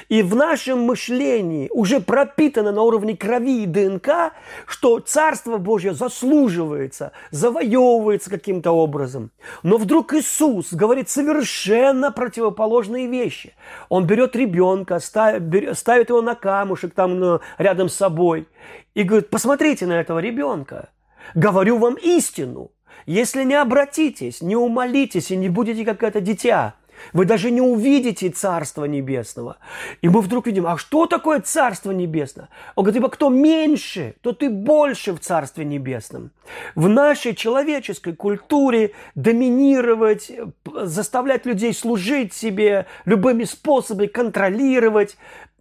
И 0.08 0.22
в 0.22 0.34
нашем 0.34 0.80
мышлении 0.80 1.68
уже 1.72 2.00
пропитано 2.00 2.72
на 2.72 2.82
уровне 2.82 3.16
крови 3.16 3.62
и 3.62 3.66
ДНК, 3.66 4.32
что 4.66 5.00
Царство 5.00 5.58
Божье 5.58 5.94
заслуживается, 5.94 7.12
завоевывается 7.30 8.30
каким-то 8.30 8.72
образом. 8.72 9.30
Но 9.62 9.76
вдруг 9.76 10.14
Иисус 10.14 10.72
говорит 10.72 11.08
совершенно 11.08 12.10
противоположные 12.10 13.06
вещи. 13.06 13.54
Он 13.88 14.06
берет 14.06 14.36
ребенка, 14.36 14.98
ставит 15.00 16.08
его 16.08 16.22
на 16.22 16.34
камушек 16.34 16.94
там 16.94 17.40
рядом 17.58 17.88
с 17.88 17.94
собой 17.94 18.48
и 18.94 19.02
говорит, 19.02 19.30
посмотрите 19.30 19.86
на 19.86 20.00
этого 20.00 20.18
ребенка. 20.18 20.90
Говорю 21.34 21.78
вам 21.78 21.94
истину. 21.94 22.70
Если 23.04 23.44
не 23.44 23.54
обратитесь, 23.54 24.40
не 24.40 24.56
умолитесь 24.56 25.30
и 25.30 25.36
не 25.36 25.48
будете 25.48 25.84
как 25.84 26.02
это 26.02 26.20
дитя– 26.20 26.74
вы 27.12 27.24
даже 27.24 27.50
не 27.50 27.60
увидите 27.60 28.30
Царство 28.30 28.84
Небесного. 28.84 29.58
И 30.02 30.08
мы 30.08 30.20
вдруг 30.20 30.46
видим, 30.46 30.66
а 30.66 30.78
что 30.78 31.06
такое 31.06 31.40
Царство 31.40 31.90
Небесное? 31.90 32.48
Он 32.74 32.84
говорит, 32.84 33.00
ибо 33.00 33.08
кто 33.08 33.28
меньше, 33.28 34.14
то 34.20 34.32
ты 34.32 34.50
больше 34.50 35.12
в 35.12 35.20
Царстве 35.20 35.64
Небесном. 35.64 36.30
В 36.74 36.88
нашей 36.88 37.34
человеческой 37.34 38.14
культуре 38.14 38.92
доминировать, 39.14 40.30
заставлять 40.64 41.46
людей 41.46 41.74
служить 41.74 42.32
себе 42.32 42.86
любыми 43.04 43.44
способами, 43.44 44.06
контролировать, 44.06 45.16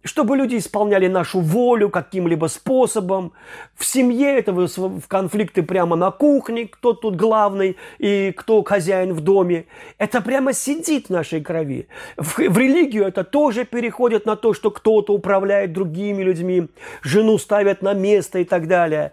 чтобы 0.06 0.36
люди 0.36 0.56
исполняли 0.56 1.08
нашу 1.08 1.40
волю 1.40 1.90
каким-либо 1.90 2.46
способом. 2.46 3.32
В 3.74 3.84
семье 3.84 4.38
это 4.38 4.52
в 4.52 5.08
конфликты 5.08 5.62
прямо 5.62 5.96
на 5.96 6.10
кухне, 6.10 6.66
кто 6.66 6.92
тут 6.92 7.16
главный 7.16 7.76
и 7.98 8.32
кто 8.36 8.62
хозяин 8.62 9.12
в 9.12 9.20
доме. 9.20 9.66
Это 9.98 10.20
прямо 10.20 10.52
сидит 10.52 11.06
в 11.06 11.10
нашей 11.10 11.40
крови. 11.40 11.88
В, 12.16 12.38
в 12.38 12.58
религию 12.58 13.04
это 13.04 13.24
тоже 13.24 13.64
переходит 13.64 14.26
на 14.26 14.36
то, 14.36 14.54
что 14.54 14.70
кто-то 14.70 15.12
управляет 15.12 15.72
другими 15.72 16.22
людьми, 16.22 16.68
жену 17.02 17.38
ставят 17.38 17.82
на 17.82 17.92
место 17.92 18.38
и 18.38 18.44
так 18.44 18.68
далее, 18.68 19.12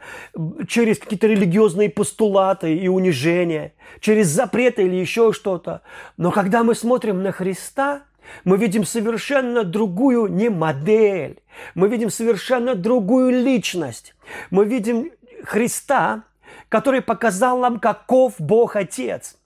через 0.67 0.99
какие-то 0.99 1.27
религиозные 1.27 1.89
постулаты 1.89 2.75
и 2.75 2.87
унижения, 2.87 3.73
через 3.99 4.27
запреты 4.27 4.83
или 4.83 4.95
еще 4.95 5.33
что-то. 5.33 5.81
Но 6.17 6.31
когда 6.31 6.63
мы 6.63 6.75
смотрим 6.75 7.23
на 7.23 7.31
Христа– 7.31 8.03
мы 8.43 8.57
видим 8.57 8.85
совершенно 8.85 9.63
другую 9.63 10.27
не 10.27 10.49
модель, 10.49 11.39
мы 11.75 11.87
видим 11.87 12.09
совершенно 12.09 12.75
другую 12.75 13.43
личность. 13.43 14.15
Мы 14.49 14.65
видим 14.65 15.11
Христа, 15.43 16.23
который 16.69 17.01
показал 17.01 17.59
нам, 17.59 17.79
каков 17.79 18.35
Бог 18.39 18.75
Отец. 18.75 19.37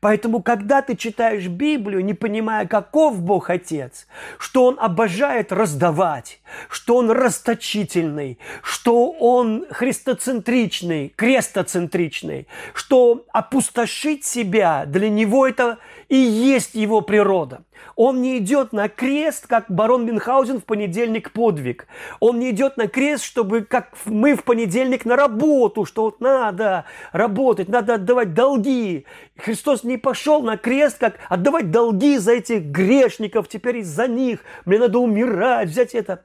Поэтому, 0.00 0.42
когда 0.42 0.82
ты 0.82 0.96
читаешь 0.96 1.48
Библию, 1.48 2.04
не 2.04 2.14
понимая, 2.14 2.66
каков 2.66 3.20
Бог 3.20 3.50
Отец, 3.50 4.06
что 4.38 4.64
Он 4.64 4.78
обожает 4.80 5.52
раздавать, 5.52 6.40
что 6.70 6.96
Он 6.96 7.10
расточительный, 7.10 8.38
что 8.62 9.10
Он 9.10 9.66
христоцентричный, 9.70 11.12
крестоцентричный, 11.14 12.48
что 12.72 13.26
опустошить 13.32 14.24
себя 14.24 14.84
для 14.86 15.10
Него 15.10 15.46
это 15.46 15.78
и 16.08 16.16
есть 16.16 16.74
Его 16.74 17.00
природа. 17.00 17.62
Он 17.94 18.20
не 18.20 18.38
идет 18.38 18.72
на 18.72 18.88
крест, 18.88 19.46
как 19.46 19.66
барон 19.68 20.04
Мюнхгаузен 20.06 20.60
в 20.60 20.64
понедельник 20.64 21.32
подвиг. 21.32 21.86
Он 22.20 22.38
не 22.38 22.50
идет 22.50 22.76
на 22.76 22.88
крест, 22.88 23.24
чтобы, 23.24 23.62
как 23.62 23.90
мы 24.04 24.34
в 24.34 24.44
понедельник 24.44 25.04
на 25.04 25.16
работу, 25.16 25.84
что 25.84 26.02
вот 26.02 26.20
надо 26.20 26.84
работать, 27.12 27.68
надо 27.68 27.94
отдавать 27.94 28.34
долги. 28.34 29.06
Христос 29.36 29.84
не 29.84 29.96
пошел 29.96 30.42
на 30.42 30.56
крест, 30.56 30.98
как 30.98 31.18
отдавать 31.28 31.70
долги 31.70 32.18
за 32.18 32.32
этих 32.32 32.62
грешников, 32.64 33.48
теперь 33.48 33.78
из-за 33.78 34.08
них. 34.08 34.40
Мне 34.64 34.78
надо 34.78 34.98
умирать, 34.98 35.68
взять 35.68 35.94
это. 35.94 36.22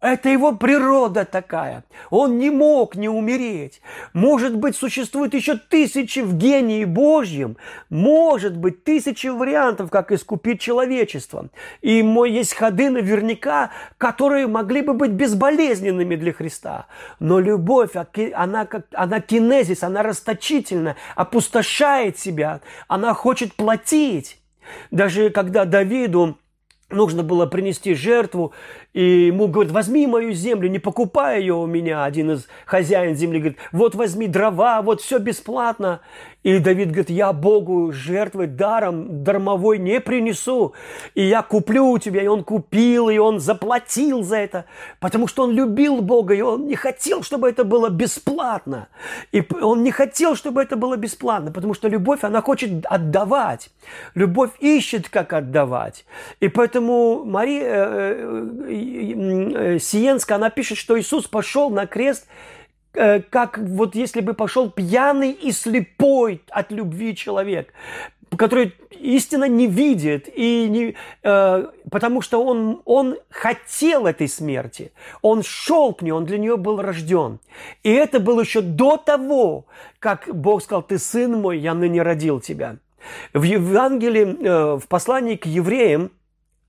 Это 0.00 0.28
его 0.28 0.52
природа 0.52 1.24
такая. 1.24 1.82
Он 2.10 2.38
не 2.38 2.50
мог 2.50 2.94
не 2.94 3.08
умереть. 3.08 3.82
Может 4.12 4.54
быть, 4.54 4.76
существует 4.76 5.34
еще 5.34 5.56
тысячи 5.56 6.20
в 6.20 6.36
гении 6.36 6.84
Божьем. 6.84 7.56
Может 7.90 8.56
быть, 8.56 8.84
тысячи 8.84 9.26
вариантов, 9.26 9.90
как 9.90 10.12
искупить 10.12 10.60
человечество. 10.60 11.48
И 11.82 12.04
мой 12.04 12.30
есть 12.30 12.54
ходы 12.54 12.90
наверняка, 12.90 13.72
которые 13.98 14.46
могли 14.46 14.82
бы 14.82 14.94
быть 14.94 15.10
безболезненными 15.10 16.14
для 16.14 16.32
Христа. 16.32 16.86
Но 17.18 17.40
любовь, 17.40 17.96
она, 18.34 18.66
как, 18.66 18.86
она 18.92 19.20
кинезис, 19.20 19.82
она 19.82 20.04
расточительна, 20.04 20.94
опустошает 21.16 22.16
себя. 22.16 22.60
Она 22.86 23.14
хочет 23.14 23.52
платить. 23.54 24.40
Даже 24.92 25.30
когда 25.30 25.64
Давиду 25.64 26.38
нужно 26.90 27.22
было 27.22 27.46
принести 27.46 27.94
жертву, 27.94 28.52
и 28.94 29.26
ему 29.26 29.48
говорят, 29.48 29.72
возьми 29.72 30.06
мою 30.06 30.32
землю, 30.32 30.68
не 30.68 30.78
покупай 30.78 31.40
ее 31.40 31.54
у 31.54 31.66
меня. 31.66 32.04
Один 32.04 32.32
из 32.32 32.48
хозяин 32.64 33.14
земли 33.14 33.38
говорит, 33.38 33.58
вот 33.70 33.94
возьми 33.94 34.26
дрова, 34.26 34.80
вот 34.82 35.02
все 35.02 35.18
бесплатно. 35.18 36.00
И 36.42 36.58
Давид 36.60 36.88
говорит, 36.88 37.10
я 37.10 37.32
Богу 37.32 37.92
жертвы 37.92 38.46
даром, 38.46 39.22
дармовой 39.22 39.78
не 39.78 40.00
принесу. 40.00 40.72
И 41.14 41.22
я 41.22 41.42
куплю 41.42 41.86
у 41.90 41.98
тебя. 41.98 42.22
И 42.22 42.26
он 42.26 42.42
купил, 42.42 43.10
и 43.10 43.18
он 43.18 43.38
заплатил 43.38 44.22
за 44.22 44.36
это. 44.36 44.64
Потому 45.00 45.26
что 45.26 45.42
он 45.42 45.50
любил 45.50 46.00
Бога, 46.00 46.34
и 46.34 46.40
он 46.40 46.66
не 46.66 46.76
хотел, 46.76 47.22
чтобы 47.22 47.50
это 47.50 47.64
было 47.64 47.90
бесплатно. 47.90 48.88
И 49.32 49.44
он 49.60 49.82
не 49.82 49.90
хотел, 49.90 50.36
чтобы 50.36 50.62
это 50.62 50.76
было 50.76 50.96
бесплатно, 50.96 51.52
потому 51.52 51.74
что 51.74 51.88
любовь, 51.88 52.24
она 52.24 52.40
хочет 52.40 52.86
отдавать. 52.86 53.70
Любовь 54.14 54.50
ищет, 54.60 55.08
как 55.08 55.32
отдавать. 55.32 56.06
И 56.40 56.48
поэтому 56.48 57.24
Мария 57.24 57.64
э, 57.64 58.14
э, 58.68 58.87
Сиенска, 59.80 60.36
она 60.36 60.50
пишет, 60.50 60.78
что 60.78 60.98
Иисус 60.98 61.26
пошел 61.26 61.70
на 61.70 61.86
крест 61.86 62.26
Э, 62.94 63.20
как 63.20 63.58
вот 63.58 63.94
если 63.94 64.20
бы 64.20 64.34
пошел 64.34 64.70
пьяный 64.70 65.30
и 65.30 65.52
слепой 65.52 66.42
от 66.50 66.72
любви 66.72 67.14
человек, 67.14 67.72
который 68.36 68.74
истинно 68.90 69.48
не 69.48 69.66
видит, 69.66 70.28
и 70.34 70.68
не, 70.68 70.94
э, 71.22 71.66
потому 71.90 72.20
что 72.22 72.44
он, 72.44 72.82
он 72.84 73.16
хотел 73.30 74.06
этой 74.06 74.26
смерти, 74.26 74.90
он 75.22 75.42
шел 75.42 75.92
к 75.92 76.02
ней, 76.02 76.10
он 76.10 76.24
для 76.24 76.38
нее 76.38 76.56
был 76.56 76.80
рожден. 76.80 77.38
И 77.82 77.90
это 77.90 78.20
было 78.20 78.40
еще 78.40 78.62
до 78.62 78.96
того, 78.96 79.66
как 80.00 80.28
Бог 80.34 80.62
сказал, 80.62 80.82
ты 80.82 80.98
сын 80.98 81.40
мой, 81.40 81.58
я 81.58 81.74
ныне 81.74 82.02
родил 82.02 82.40
тебя. 82.40 82.76
В 83.32 83.42
Евангелии, 83.42 84.44
э, 84.44 84.78
в 84.78 84.88
послании 84.88 85.36
к 85.36 85.46
евреям 85.46 86.10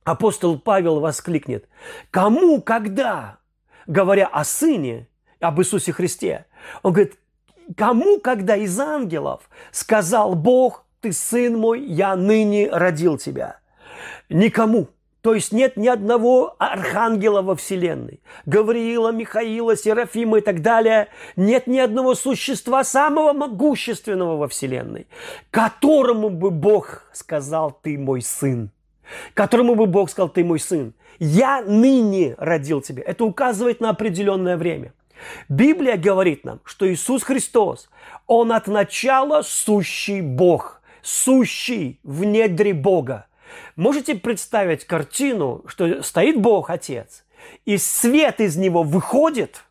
апостол 0.04 0.60
Павел 0.60 1.00
воскликнет, 1.00 1.68
кому, 2.12 2.62
когда, 2.62 3.40
говоря 3.88 4.28
о 4.28 4.44
сыне, 4.44 5.08
об 5.40 5.60
Иисусе 5.60 5.92
Христе. 5.92 6.46
Он 6.84 6.94
говорит, 6.94 7.18
кому, 7.76 8.20
когда 8.20 8.56
из 8.56 8.80
ангелов 8.80 9.50
сказал 9.72 10.36
Бог, 10.36 10.86
ты 11.02 11.14
сын 11.14 11.58
мой, 11.58 11.82
я 11.82 12.16
ныне 12.16 12.70
родил 12.70 13.18
тебя? 13.18 13.60
Никому. 14.30 14.90
То 15.22 15.34
есть 15.34 15.52
нет 15.52 15.76
ни 15.76 15.88
одного 15.88 16.56
архангела 16.60 17.42
во 17.42 17.56
Вселенной. 17.56 18.22
Гавриила, 18.46 19.12
Михаила, 19.12 19.76
Серафима 19.76 20.38
и 20.38 20.42
так 20.42 20.62
далее. 20.62 21.10
Нет 21.36 21.68
ни 21.68 21.78
одного 21.78 22.16
существа 22.16 22.86
самого 22.86 23.34
могущественного 23.34 24.38
во 24.38 24.48
Вселенной, 24.48 25.08
которому 25.52 26.30
бы 26.30 26.52
Бог 26.52 27.04
сказал, 27.12 27.78
ты 27.82 27.98
мой 27.98 28.22
сын. 28.22 28.72
Которому 29.34 29.76
бы 29.76 29.86
Бог 29.86 30.10
сказал, 30.10 30.30
ты 30.30 30.44
мой 30.44 30.60
сын. 30.60 30.94
Я 31.20 31.62
ныне 31.62 32.36
родил 32.38 32.82
тебя. 32.82 33.04
Это 33.06 33.26
указывает 33.26 33.82
на 33.82 33.90
определенное 33.90 34.58
время. 34.58 34.94
Библия 35.50 35.98
говорит 35.98 36.46
нам, 36.46 36.62
что 36.64 36.92
Иисус 36.92 37.24
Христос, 37.24 37.90
Он 38.26 38.52
от 38.52 38.68
начала 38.68 39.42
сущий 39.42 40.22
Бог, 40.22 40.82
сущий 41.02 42.00
в 42.04 42.24
недре 42.24 42.74
Бога. 42.74 43.26
Можете 43.76 44.16
представить 44.16 44.86
картину, 44.86 45.64
что 45.68 46.04
стоит 46.04 46.40
Бог 46.40 46.70
Отец, 46.70 47.26
и 47.66 47.78
свет 47.78 48.40
из 48.40 48.56
Него 48.56 48.84
выходит, 48.84 49.64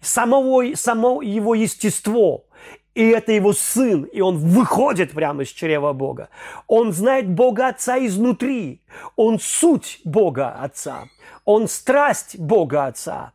самого, 0.00 0.74
само 0.74 1.22
его 1.22 1.54
естество, 1.54 2.46
и 2.98 3.10
это 3.10 3.30
его 3.30 3.52
сын, 3.52 4.02
и 4.02 4.20
он 4.20 4.38
выходит 4.38 5.12
прямо 5.12 5.44
из 5.44 5.50
чрева 5.50 5.92
Бога. 5.92 6.30
Он 6.66 6.92
знает 6.92 7.30
Бога 7.30 7.68
Отца 7.68 7.96
изнутри. 8.04 8.80
Он 9.14 9.38
суть 9.38 10.00
Бога 10.04 10.56
Отца. 10.60 11.04
Он 11.44 11.68
страсть 11.68 12.36
Бога 12.36 12.86
Отца. 12.86 13.34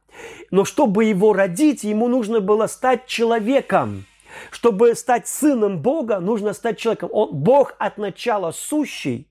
Но 0.52 0.66
чтобы 0.66 1.06
его 1.06 1.32
родить, 1.32 1.86
ему 1.86 2.10
нужно 2.10 2.42
было 2.42 2.68
стать 2.68 3.06
человеком. 3.06 4.06
Чтобы 4.52 4.96
стать 4.96 5.30
сыном 5.30 5.78
Бога, 5.82 6.20
нужно 6.20 6.52
стать 6.52 6.78
человеком. 6.78 7.10
Он, 7.14 7.30
Бог 7.32 7.74
от 7.80 7.98
начала 7.98 8.52
сущий, 8.52 9.30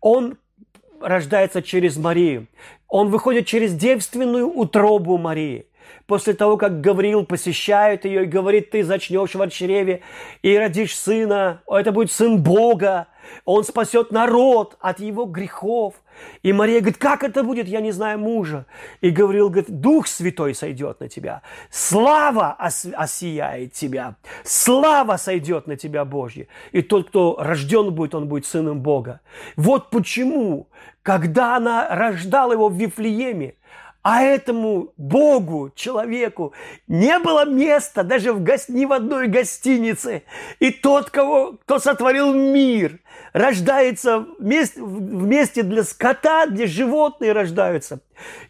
он 0.00 0.36
рождается 1.00 1.60
через 1.60 1.96
Марию. 1.96 2.46
Он 2.86 3.08
выходит 3.08 3.46
через 3.46 3.74
девственную 3.74 4.46
утробу 4.48 5.18
Марии. 5.18 5.66
После 6.12 6.34
того, 6.34 6.58
как 6.58 6.82
Гавриил 6.82 7.24
посещает 7.24 8.04
ее 8.04 8.24
и 8.24 8.26
говорит, 8.26 8.70
ты 8.70 8.84
зачнешь 8.84 9.34
в 9.34 9.48
чреве 9.48 10.02
и 10.42 10.54
родишь 10.58 10.94
сына, 10.94 11.62
это 11.66 11.90
будет 11.90 12.12
сын 12.12 12.42
Бога, 12.42 13.06
он 13.46 13.64
спасет 13.64 14.12
народ 14.12 14.76
от 14.78 15.00
его 15.00 15.24
грехов. 15.24 15.94
И 16.42 16.52
Мария 16.52 16.80
говорит, 16.80 16.98
как 16.98 17.24
это 17.24 17.42
будет, 17.42 17.66
я 17.66 17.80
не 17.80 17.92
знаю 17.92 18.18
мужа. 18.18 18.66
И 19.00 19.08
Гавриил 19.08 19.48
говорит, 19.48 19.80
Дух 19.80 20.06
Святой 20.06 20.54
сойдет 20.54 21.00
на 21.00 21.08
тебя, 21.08 21.40
слава 21.70 22.54
ос- 22.60 22.92
осияет 22.94 23.72
тебя, 23.72 24.16
слава 24.44 25.16
сойдет 25.16 25.66
на 25.66 25.78
тебя 25.78 26.04
Божья. 26.04 26.46
И 26.72 26.82
тот, 26.82 27.08
кто 27.08 27.38
рожден 27.40 27.94
будет, 27.94 28.14
он 28.14 28.28
будет 28.28 28.44
сыном 28.44 28.82
Бога. 28.82 29.20
Вот 29.56 29.88
почему, 29.88 30.68
когда 31.02 31.56
она 31.56 31.88
рождала 31.88 32.52
его 32.52 32.68
в 32.68 32.74
Вифлееме, 32.74 33.54
а 34.02 34.22
этому 34.22 34.92
Богу, 34.96 35.70
человеку, 35.74 36.52
не 36.88 37.18
было 37.20 37.44
места 37.44 38.02
даже 38.02 38.32
в 38.32 38.42
гост... 38.42 38.68
ни 38.68 38.84
в 38.84 38.92
одной 38.92 39.28
гостинице. 39.28 40.24
И 40.58 40.70
тот, 40.70 41.10
кого, 41.10 41.58
кто 41.64 41.78
сотворил 41.78 42.34
мир, 42.34 42.98
рождается 43.32 44.26
вместе, 44.38 44.82
вместе 44.82 45.62
для 45.62 45.84
скота, 45.84 46.46
где 46.46 46.66
животные 46.66 47.32
рождаются. 47.32 48.00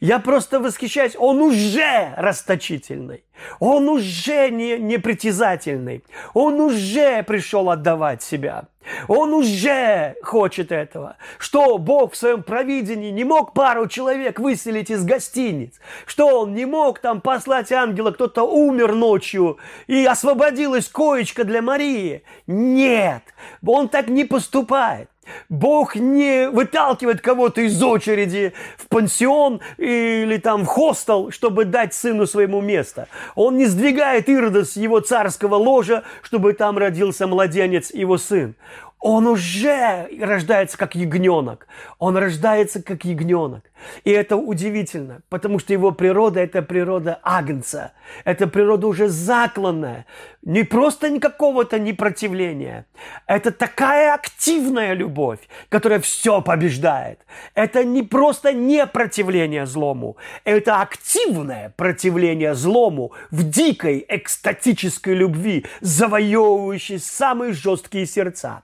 Я 0.00 0.18
просто 0.18 0.58
восхищаюсь. 0.58 1.16
Он 1.18 1.42
уже 1.42 2.14
расточительный. 2.16 3.24
Он 3.60 3.88
уже 3.88 4.50
не, 4.50 4.78
непритязательный. 4.78 6.02
Он 6.32 6.60
уже 6.60 7.22
пришел 7.24 7.70
отдавать 7.70 8.22
себя. 8.22 8.64
Он 9.08 9.32
уже 9.32 10.16
хочет 10.22 10.72
этого. 10.72 11.16
Что 11.38 11.78
Бог 11.78 12.12
в 12.12 12.16
своем 12.16 12.42
провидении 12.42 13.10
не 13.10 13.24
мог 13.24 13.52
пару 13.52 13.86
человек 13.86 14.38
выселить 14.38 14.90
из 14.90 15.04
гостиниц? 15.04 15.80
Что 16.06 16.40
он 16.40 16.54
не 16.54 16.66
мог 16.66 16.98
там 16.98 17.20
послать 17.20 17.72
ангела, 17.72 18.10
кто-то 18.10 18.42
умер 18.42 18.94
ночью 18.94 19.58
и 19.86 20.04
освободилась 20.04 20.88
коечка 20.88 21.44
для 21.44 21.62
Марии? 21.62 22.22
Нет, 22.46 23.22
он 23.64 23.88
так 23.88 24.08
не 24.08 24.24
поступает. 24.24 25.08
Бог 25.48 25.94
не 25.96 26.48
выталкивает 26.48 27.20
кого-то 27.20 27.60
из 27.60 27.80
очереди 27.82 28.52
в 28.76 28.88
пансион 28.88 29.60
или 29.78 30.36
там 30.38 30.64
в 30.64 30.66
хостел, 30.66 31.30
чтобы 31.30 31.64
дать 31.64 31.94
сыну 31.94 32.26
своему 32.26 32.60
место. 32.60 33.08
Он 33.34 33.56
не 33.56 33.66
сдвигает 33.66 34.28
Ирода 34.28 34.64
с 34.64 34.76
его 34.76 35.00
царского 35.00 35.54
ложа, 35.54 36.02
чтобы 36.22 36.52
там 36.54 36.78
родился 36.78 37.26
младенец, 37.26 37.92
его 37.92 38.18
сын. 38.18 38.54
Он 38.98 39.26
уже 39.26 40.08
рождается 40.20 40.78
как 40.78 40.94
ягненок. 40.94 41.66
Он 41.98 42.16
рождается 42.16 42.82
как 42.82 43.04
ягненок. 43.04 43.64
И 44.04 44.10
это 44.10 44.36
удивительно, 44.36 45.22
потому 45.28 45.58
что 45.58 45.72
его 45.72 45.92
природа– 45.92 46.40
это 46.42 46.62
природа 46.62 47.18
агнца. 47.22 47.92
Это 48.24 48.46
природа 48.46 48.86
уже 48.86 49.08
закланная. 49.08 50.06
Не 50.42 50.64
просто 50.64 51.20
какого-то 51.20 51.78
непротивления. 51.78 52.86
Это 53.26 53.52
такая 53.52 54.14
активная 54.14 54.92
любовь, 54.94 55.38
которая 55.68 56.00
все 56.00 56.42
побеждает. 56.42 57.20
Это 57.54 57.84
не 57.84 58.02
просто 58.02 58.52
непротивление 58.52 59.66
злому. 59.66 60.16
Это 60.44 60.80
активное 60.80 61.72
противление 61.76 62.54
злому 62.54 63.12
в 63.30 63.48
дикой 63.48 64.04
экстатической 64.08 65.14
любви, 65.14 65.64
завоевывающей 65.80 66.98
самые 66.98 67.52
жесткие 67.52 68.06
сердца. 68.06 68.62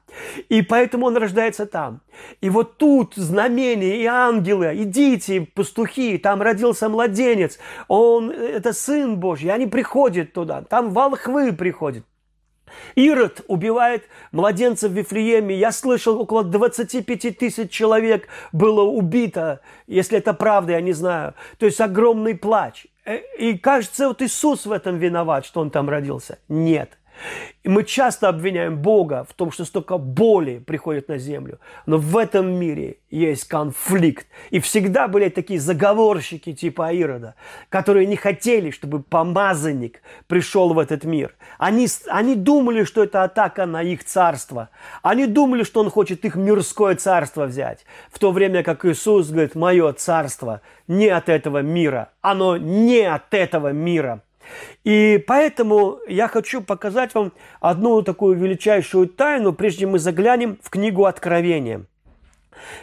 И 0.48 0.62
поэтому 0.62 1.06
он 1.06 1.16
рождается 1.16 1.66
там. 1.66 2.00
И 2.40 2.50
вот 2.50 2.78
тут 2.78 3.14
знамения 3.14 3.96
и 3.96 4.04
ангелы, 4.04 4.72
идите, 4.74 5.46
пастухи, 5.54 6.18
там 6.18 6.42
родился 6.42 6.88
младенец, 6.88 7.58
он, 7.88 8.30
это 8.30 8.72
Сын 8.72 9.16
Божий, 9.16 9.50
они 9.50 9.66
приходят 9.66 10.32
туда, 10.32 10.62
там 10.62 10.90
волхвы 10.90 11.52
приходят. 11.52 12.04
Ирод 12.94 13.42
убивает 13.48 14.04
младенцев 14.32 14.90
в 14.90 14.94
Вифлееме. 14.94 15.54
Я 15.54 15.72
слышал, 15.72 16.20
около 16.20 16.44
25 16.44 17.38
тысяч 17.38 17.70
человек 17.70 18.28
было 18.52 18.82
убито. 18.82 19.60
Если 19.86 20.18
это 20.18 20.34
правда, 20.34 20.72
я 20.72 20.80
не 20.80 20.92
знаю. 20.92 21.34
То 21.58 21.66
есть 21.66 21.80
огромный 21.80 22.34
плач. 22.34 22.86
Э, 23.04 23.20
и 23.38 23.56
кажется, 23.56 24.08
вот 24.08 24.22
Иисус 24.22 24.66
в 24.66 24.72
этом 24.72 24.98
виноват, 24.98 25.46
что 25.46 25.60
он 25.60 25.70
там 25.70 25.88
родился. 25.88 26.38
Нет. 26.48 26.97
И 27.64 27.68
мы 27.68 27.84
часто 27.84 28.28
обвиняем 28.28 28.80
Бога 28.80 29.26
в 29.28 29.34
том, 29.34 29.50
что 29.50 29.64
столько 29.64 29.98
боли 29.98 30.58
приходит 30.58 31.08
на 31.08 31.18
землю. 31.18 31.58
Но 31.86 31.98
в 31.98 32.16
этом 32.16 32.52
мире 32.52 32.98
есть 33.10 33.44
конфликт. 33.44 34.26
И 34.50 34.60
всегда 34.60 35.08
были 35.08 35.28
такие 35.28 35.60
заговорщики 35.60 36.52
типа 36.54 36.92
Ирода, 36.92 37.34
которые 37.68 38.06
не 38.06 38.16
хотели, 38.16 38.70
чтобы 38.70 39.02
помазанник 39.02 40.02
пришел 40.26 40.72
в 40.72 40.78
этот 40.78 41.04
мир. 41.04 41.34
Они, 41.58 41.88
они 42.08 42.36
думали, 42.36 42.84
что 42.84 43.02
это 43.02 43.24
атака 43.24 43.66
на 43.66 43.82
их 43.82 44.04
царство. 44.04 44.70
Они 45.02 45.26
думали, 45.26 45.64
что 45.64 45.80
он 45.80 45.90
хочет 45.90 46.24
их 46.24 46.36
мирское 46.36 46.94
царство 46.94 47.46
взять. 47.46 47.84
В 48.10 48.18
то 48.18 48.30
время 48.30 48.62
как 48.62 48.84
Иисус 48.84 49.28
говорит, 49.30 49.54
мое 49.54 49.92
царство 49.92 50.60
не 50.86 51.08
от 51.08 51.28
этого 51.28 51.62
мира. 51.62 52.10
Оно 52.20 52.56
не 52.56 53.02
от 53.02 53.34
этого 53.34 53.72
мира. 53.72 54.22
И 54.84 55.22
поэтому 55.26 55.98
я 56.08 56.28
хочу 56.28 56.62
показать 56.62 57.14
вам 57.14 57.32
одну 57.60 58.02
такую 58.02 58.36
величайшую 58.36 59.08
тайну, 59.08 59.52
прежде 59.52 59.80
чем 59.80 59.90
мы 59.90 59.98
заглянем 59.98 60.58
в 60.62 60.70
книгу 60.70 61.04
Откровения. 61.04 61.84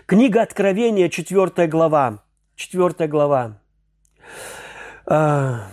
Книга 0.06 0.42
Откровения, 0.42 1.10
4 1.10 1.68
глава. 1.68 2.24
4 2.56 3.08
глава. 3.08 3.60
А, 5.08 5.68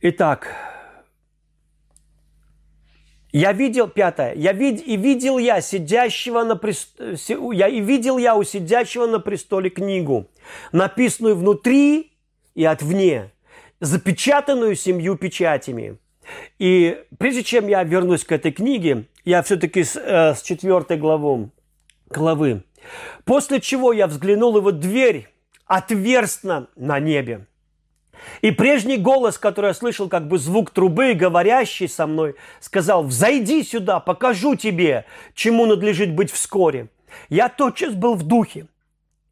итак, 0.00 0.69
я 3.32 3.52
видел, 3.52 3.88
пятое, 3.88 4.34
я 4.34 4.52
вид, 4.52 4.82
и 4.86 4.96
видел 4.96 5.38
я 5.38 5.60
сидящего 5.60 6.42
на 6.44 6.56
престоле, 6.56 7.16
я 7.52 7.68
и 7.68 7.80
видел 7.80 8.18
я 8.18 8.36
у 8.36 8.42
сидящего 8.42 9.06
на 9.06 9.20
престоле 9.20 9.70
книгу, 9.70 10.26
написанную 10.72 11.36
внутри 11.36 12.12
и 12.54 12.64
отвне, 12.64 13.30
запечатанную 13.80 14.74
семью 14.74 15.16
печатями. 15.16 15.98
И 16.58 17.02
прежде 17.18 17.42
чем 17.42 17.68
я 17.68 17.82
вернусь 17.82 18.24
к 18.24 18.32
этой 18.32 18.52
книге, 18.52 19.06
я 19.24 19.42
все-таки 19.42 19.84
с, 19.84 19.96
э, 19.96 20.34
с 20.34 20.42
четвертой 20.42 20.96
главы, 20.96 21.50
главы. 22.08 22.62
После 23.24 23.60
чего 23.60 23.92
я 23.92 24.06
взглянул, 24.06 24.56
и 24.56 24.60
вот 24.60 24.80
дверь 24.80 25.28
отверстна 25.66 26.68
на 26.76 26.98
небе. 26.98 27.46
И 28.40 28.50
прежний 28.50 28.96
голос, 28.96 29.38
который 29.38 29.68
я 29.68 29.74
слышал, 29.74 30.08
как 30.08 30.28
бы 30.28 30.38
звук 30.38 30.70
трубы, 30.70 31.14
говорящий 31.14 31.88
со 31.88 32.06
мной, 32.06 32.34
сказал, 32.60 33.04
«Взойди 33.04 33.62
сюда, 33.62 34.00
покажу 34.00 34.54
тебе, 34.54 35.04
чему 35.34 35.66
надлежит 35.66 36.14
быть 36.14 36.32
вскоре». 36.32 36.88
Я 37.28 37.48
тотчас 37.48 37.94
был 37.94 38.14
в 38.14 38.22
духе. 38.22 38.66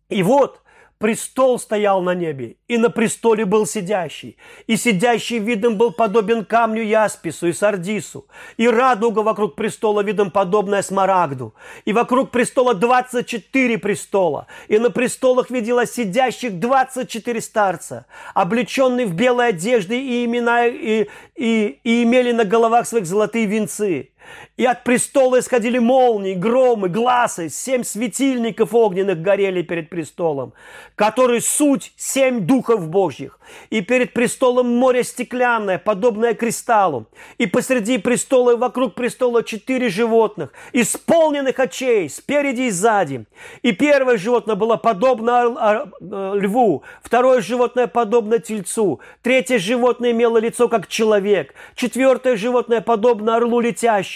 И 0.09 0.23
вот 0.23 0.63
Престол 0.99 1.61
стоял 1.61 2.03
на 2.03 2.13
небе, 2.13 2.57
и 2.67 2.77
на 2.77 2.91
престоле 2.91 3.45
был 3.45 3.67
сидящий. 3.67 4.37
И 4.67 4.77
сидящий 4.77 5.39
видом 5.39 5.79
был 5.79 5.93
подобен 5.93 6.45
камню 6.45 6.83
яспису 6.83 7.47
и 7.47 7.53
сардису. 7.53 8.27
И 8.57 8.69
радуга 8.69 9.21
вокруг 9.21 9.55
престола 9.55 10.01
видом 10.01 10.33
подобная 10.33 10.83
смарагду. 10.83 11.55
И 11.85 11.93
вокруг 11.93 12.33
престола 12.33 12.75
24 12.75 13.79
престола. 13.79 14.49
И 14.67 14.77
на 14.79 14.91
престолах 14.91 15.51
видела 15.51 15.87
сидящих 15.87 16.59
24 16.59 17.41
старца, 17.43 18.07
облеченные 18.35 19.07
в 19.07 19.15
белые 19.15 19.51
одежды 19.51 20.01
и 20.01 20.25
имена, 20.25 20.67
и, 20.67 21.07
и, 21.37 21.79
и 21.85 22.03
имели 22.03 22.33
на 22.33 22.45
головах 22.45 22.89
своих 22.89 23.07
золотые 23.07 23.47
венцы. 23.47 24.11
И 24.57 24.65
от 24.65 24.85
престола 24.85 25.39
исходили 25.39 25.79
молнии, 25.79 26.35
громы, 26.35 26.89
глазы, 26.89 27.49
семь 27.49 27.85
светильников 27.85 28.75
огненных 28.75 29.23
горели 29.23 29.63
перед 29.63 29.89
престолом, 29.89 30.53
который 30.97 31.41
суть 31.41 31.93
семь 31.97 32.41
духов 32.41 32.89
Божьих. 32.89 33.39
И 33.71 33.81
перед 33.81 34.13
престолом 34.13 34.77
море 34.77 35.05
стеклянное, 35.05 35.79
подобное 35.79 36.35
кристаллу. 36.35 37.07
И 37.39 37.47
посреди 37.47 37.99
престола 37.99 38.53
и 38.53 38.57
вокруг 38.57 38.95
престола 38.95 39.43
четыре 39.43 39.89
животных, 39.89 40.53
исполненных 40.73 41.59
очей, 41.61 42.11
спереди 42.11 42.63
и 42.63 42.71
сзади. 42.71 43.27
И 43.63 43.73
первое 43.73 44.17
животное 44.19 44.57
было 44.57 44.77
подобно 44.77 45.87
э, 46.01 46.35
льву, 46.35 46.83
второе 47.03 47.41
животное 47.41 47.87
подобно 47.87 48.39
тельцу, 48.39 49.01
третье 49.23 49.59
животное 49.59 50.11
имело 50.11 50.39
лицо 50.39 50.69
как 50.69 50.89
человек, 50.89 51.55
четвертое 51.75 52.37
животное 52.37 52.81
подобно 52.81 53.37
орлу 53.37 53.61
летящему, 53.61 54.09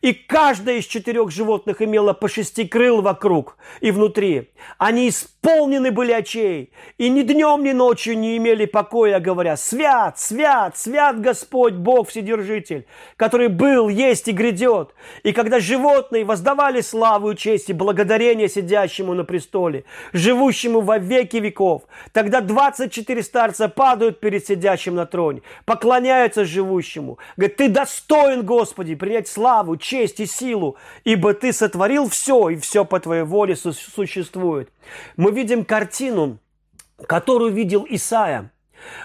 и 0.00 0.12
каждое 0.12 0.78
из 0.78 0.86
четырех 0.86 1.30
животных 1.30 1.82
имело 1.82 2.12
по 2.12 2.28
шести 2.28 2.66
крыл 2.66 3.02
вокруг 3.02 3.56
и 3.80 3.90
внутри. 3.90 4.50
Они 4.78 5.08
исполнены 5.08 5.90
были 5.90 6.12
очей, 6.12 6.72
и 6.98 7.08
ни 7.10 7.22
днем, 7.22 7.62
ни 7.62 7.72
ночью 7.72 8.18
не 8.18 8.36
имели 8.36 8.64
покоя, 8.64 9.20
говоря, 9.20 9.56
«Свят, 9.56 10.18
свят, 10.18 10.76
свят 10.76 11.20
Господь, 11.20 11.74
Бог 11.74 12.08
Вседержитель, 12.08 12.86
который 13.16 13.48
был, 13.48 13.88
есть 13.88 14.28
и 14.28 14.32
грядет». 14.32 14.94
И 15.22 15.32
когда 15.32 15.60
животные 15.60 16.24
воздавали 16.24 16.80
славу 16.80 17.34
честь 17.34 17.70
и 17.70 17.72
благодарение 17.72 18.48
сидящему 18.48 19.14
на 19.14 19.24
престоле, 19.24 19.84
живущему 20.12 20.80
во 20.80 20.98
веки 20.98 21.36
веков, 21.36 21.82
тогда 22.12 22.40
24 22.40 23.22
старца 23.22 23.68
падают 23.68 24.20
перед 24.20 24.46
сидящим 24.46 24.94
на 24.94 25.06
троне, 25.06 25.42
поклоняются 25.64 26.44
живущему. 26.44 27.18
Говорят, 27.36 27.56
ты 27.56 27.68
достоин, 27.68 28.44
Господи, 28.44 28.94
принять 28.94 29.28
славу, 29.28 29.43
честь 29.76 30.20
и 30.20 30.26
силу, 30.26 30.76
ибо 31.04 31.34
ты 31.34 31.52
сотворил 31.52 32.08
все, 32.08 32.50
и 32.50 32.56
все 32.56 32.84
по 32.84 33.00
твоей 33.00 33.22
воле 33.24 33.56
существует. 33.56 34.70
Мы 35.16 35.30
видим 35.32 35.64
картину, 35.64 36.38
которую 37.06 37.52
видел 37.52 37.86
Исаия. 37.88 38.50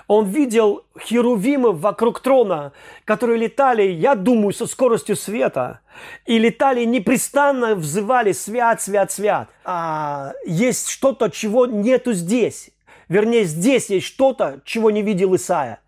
Он 0.07 0.25
видел 0.25 0.83
херувимов 0.99 1.79
вокруг 1.79 2.19
трона, 2.19 2.73
которые 3.05 3.37
летали, 3.37 3.83
я 3.83 4.15
думаю, 4.15 4.53
со 4.53 4.67
скоростью 4.67 5.15
света. 5.15 5.79
И 6.25 6.37
летали 6.37 6.85
непрестанно, 6.85 7.75
взывали 7.75 8.31
«Свят, 8.31 8.81
свят, 8.81 9.11
свят». 9.11 9.49
А, 9.63 10.33
есть 10.45 10.89
что-то, 10.89 11.29
чего 11.29 11.65
нету 11.65 12.13
здесь. 12.13 12.71
Вернее, 13.07 13.43
здесь 13.45 13.89
есть 13.89 14.05
что-то, 14.05 14.61
чего 14.65 14.91
не 14.91 15.01
видел 15.01 15.35
Исаия. 15.35 15.79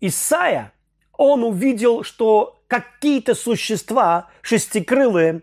Исаия, 0.00 0.72
он 1.16 1.42
увидел, 1.42 2.04
что 2.04 2.57
какие-то 2.68 3.34
существа 3.34 4.28
шестикрылые, 4.42 5.42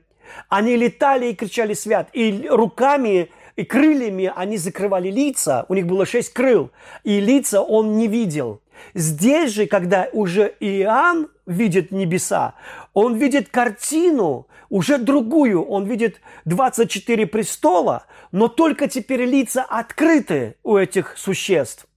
они 0.50 0.76
летали 0.76 1.28
и 1.28 1.36
кричали 1.36 1.74
«Свят!» 1.74 2.10
И 2.14 2.48
руками 2.50 3.30
и 3.56 3.64
крыльями 3.64 4.32
они 4.36 4.58
закрывали 4.58 5.10
лица, 5.10 5.66
у 5.70 5.74
них 5.74 5.86
было 5.86 6.06
шесть 6.06 6.34
крыл, 6.34 6.72
и 7.04 7.20
лица 7.20 7.62
он 7.62 7.98
не 7.98 8.08
видел. 8.08 8.62
Здесь 8.94 9.52
же, 9.52 9.66
когда 9.66 10.10
уже 10.12 10.54
Иоанн 10.60 11.30
видит 11.46 11.92
небеса, 11.92 12.56
он 12.94 13.16
видит 13.16 13.50
картину, 13.50 14.48
уже 14.70 14.98
другую, 14.98 15.64
он 15.64 15.86
видит 15.86 16.22
24 16.46 17.28
престола, 17.28 18.06
но 18.32 18.48
только 18.50 18.90
теперь 18.90 19.24
лица 19.24 19.64
открыты 19.64 20.56
у 20.64 20.76
этих 20.76 21.18
существ. 21.18 21.88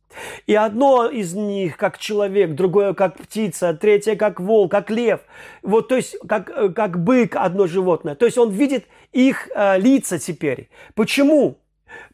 И 0.47 0.55
одно 0.55 1.07
из 1.07 1.35
них 1.35 1.77
как 1.77 1.99
человек, 1.99 2.55
другое 2.55 2.95
как 2.95 3.19
птица, 3.19 3.75
третье 3.75 4.17
как 4.17 4.41
волк, 4.41 4.71
как 4.71 4.91
лев. 4.91 5.21
Вот, 5.63 5.89
то 5.89 5.97
есть 5.97 6.17
как, 6.27 6.51
э, 6.51 6.71
как 6.71 7.03
бык 7.03 7.37
одно 7.37 7.67
животное. 7.67 8.15
То 8.15 8.27
есть 8.27 8.39
он 8.39 8.51
видит 8.51 8.87
их 9.13 9.49
э, 9.55 9.79
лица 9.79 10.19
теперь. 10.19 10.71
Почему? 10.95 11.59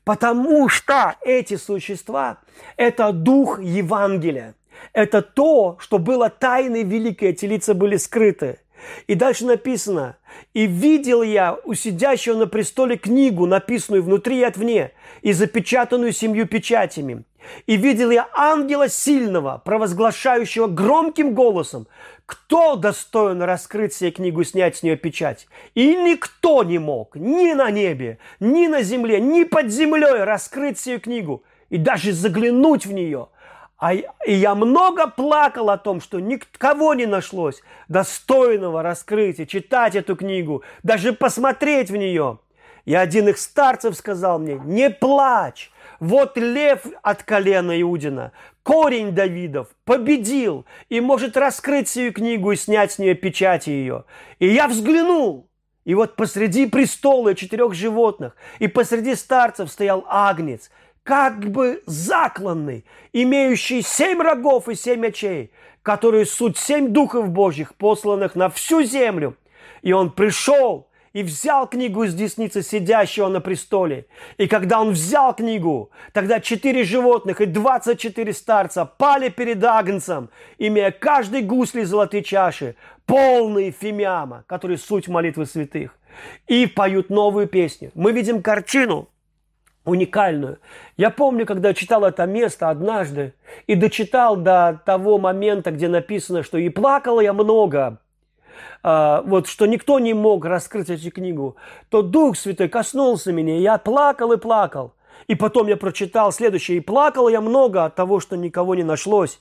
Потому 0.04 0.68
что 0.68 1.16
эти 1.22 1.56
существа– 1.56 2.38
это 2.76 3.12
дух 3.12 3.60
Евангелия. 3.60 4.54
Это 4.92 5.22
то, 5.22 5.76
что 5.80 5.98
было 5.98 6.28
тайной 6.28 6.82
великой, 6.82 7.30
эти 7.30 7.46
лица 7.46 7.74
были 7.74 7.96
скрыты. 7.96 8.58
И 9.06 9.14
дальше 9.14 9.46
написано, 9.46 10.16
«И 10.52 10.66
видел 10.66 11.22
я 11.22 11.56
у 11.64 11.74
сидящего 11.74 12.36
на 12.36 12.46
престоле 12.46 12.96
книгу, 12.98 13.46
написанную 13.46 14.02
внутри 14.02 14.40
и 14.40 14.44
отвне, 14.44 14.92
и 15.22 15.32
запечатанную 15.32 16.12
семью 16.12 16.46
печатями. 16.46 17.24
И 17.66 17.76
видел 17.76 18.10
я 18.10 18.28
ангела 18.32 18.88
сильного, 18.88 19.60
провозглашающего 19.64 20.66
громким 20.66 21.34
голосом, 21.34 21.86
кто 22.26 22.76
достоин 22.76 23.42
раскрыть 23.42 23.94
себе 23.94 24.10
книгу 24.10 24.40
и 24.40 24.44
снять 24.44 24.76
с 24.76 24.82
нее 24.82 24.96
печать? 24.96 25.46
И 25.74 25.94
никто 25.94 26.62
не 26.64 26.78
мог 26.78 27.16
ни 27.16 27.52
на 27.52 27.70
небе, 27.70 28.18
ни 28.40 28.66
на 28.66 28.82
земле, 28.82 29.20
ни 29.20 29.44
под 29.44 29.70
землей 29.70 30.24
раскрыть 30.24 30.78
себе 30.78 30.98
книгу 30.98 31.42
и 31.68 31.76
даже 31.76 32.12
заглянуть 32.12 32.86
в 32.86 32.92
нее. 32.92 33.28
А 33.76 33.92
и 33.92 34.04
я 34.26 34.54
много 34.54 35.08
плакал 35.08 35.68
о 35.68 35.76
том, 35.76 36.00
что 36.00 36.20
никого 36.20 36.94
не 36.94 37.06
нашлось 37.06 37.60
достойного 37.88 38.82
раскрытия, 38.82 39.44
читать 39.44 39.94
эту 39.94 40.16
книгу, 40.16 40.62
даже 40.82 41.12
посмотреть 41.12 41.90
в 41.90 41.96
нее. 41.96 42.38
И 42.84 42.94
один 42.94 43.28
из 43.28 43.42
старцев 43.42 43.96
сказал 43.96 44.38
мне, 44.38 44.60
не 44.64 44.90
плачь, 44.90 45.70
вот 46.04 46.36
лев 46.36 46.84
от 47.02 47.22
колена 47.22 47.80
Иудина, 47.80 48.32
корень 48.62 49.12
Давидов, 49.12 49.68
победил 49.84 50.66
и 50.90 51.00
может 51.00 51.36
раскрыть 51.36 51.88
свою 51.88 52.12
книгу 52.12 52.52
и 52.52 52.56
снять 52.56 52.92
с 52.92 52.98
нее 52.98 53.14
печати 53.14 53.70
ее. 53.70 54.04
И 54.38 54.46
я 54.48 54.68
взглянул, 54.68 55.48
и 55.84 55.94
вот 55.94 56.16
посреди 56.16 56.66
престола 56.66 57.34
четырех 57.34 57.72
животных 57.72 58.36
и 58.58 58.68
посреди 58.68 59.14
старцев 59.14 59.70
стоял 59.70 60.04
агнец, 60.06 60.70
как 61.04 61.50
бы 61.50 61.82
закланный, 61.86 62.84
имеющий 63.14 63.80
семь 63.80 64.20
рогов 64.20 64.68
и 64.68 64.74
семь 64.74 65.06
очей, 65.06 65.52
которые 65.82 66.26
суть 66.26 66.58
семь 66.58 66.88
духов 66.88 67.30
Божьих, 67.30 67.74
посланных 67.74 68.34
на 68.34 68.50
всю 68.50 68.82
землю. 68.82 69.36
И 69.80 69.92
он 69.92 70.10
пришел 70.10 70.88
и 71.14 71.22
взял 71.22 71.66
книгу 71.66 72.02
из 72.02 72.14
десницы 72.14 72.62
сидящего 72.62 73.28
на 73.28 73.40
престоле. 73.40 74.06
И 74.36 74.46
когда 74.46 74.80
он 74.80 74.90
взял 74.90 75.34
книгу, 75.34 75.90
тогда 76.12 76.40
четыре 76.40 76.84
животных 76.84 77.40
и 77.40 77.46
двадцать 77.46 78.00
четыре 78.00 78.34
старца 78.34 78.84
пали 78.84 79.30
перед 79.30 79.64
Агнцем, 79.64 80.28
имея 80.58 80.90
каждый 80.90 81.42
гусли 81.42 81.84
золотые 81.84 82.22
чаши, 82.22 82.74
полные 83.06 83.70
фимиама, 83.70 84.44
которые 84.46 84.76
суть 84.76 85.08
молитвы 85.08 85.46
святых, 85.46 85.96
и 86.48 86.66
поют 86.66 87.10
новую 87.10 87.46
песню. 87.46 87.92
Мы 87.94 88.10
видим 88.10 88.42
картину, 88.42 89.08
уникальную. 89.84 90.58
Я 90.96 91.10
помню, 91.10 91.46
когда 91.46 91.74
читал 91.74 92.04
это 92.04 92.26
место 92.26 92.70
однажды 92.70 93.34
и 93.66 93.76
дочитал 93.76 94.34
до 94.36 94.80
того 94.84 95.18
момента, 95.18 95.70
где 95.70 95.88
написано, 95.88 96.42
что 96.42 96.58
«И 96.58 96.70
плакала 96.70 97.20
я 97.20 97.32
много, 97.32 97.98
вот 98.82 99.46
что 99.46 99.66
никто 99.66 99.98
не 99.98 100.14
мог 100.14 100.44
раскрыть 100.44 100.90
эту 100.90 101.10
книгу, 101.10 101.56
то 101.88 102.02
Дух 102.02 102.36
Святой 102.36 102.68
коснулся 102.68 103.32
меня, 103.32 103.58
я 103.58 103.78
плакал 103.78 104.32
и 104.32 104.36
плакал. 104.36 104.92
И 105.26 105.34
потом 105.34 105.68
я 105.68 105.76
прочитал 105.76 106.32
следующее, 106.32 106.78
и 106.78 106.80
плакал 106.80 107.28
я 107.28 107.40
много 107.40 107.84
от 107.84 107.94
того, 107.94 108.20
что 108.20 108.36
никого 108.36 108.74
не 108.74 108.82
нашлось. 108.82 109.40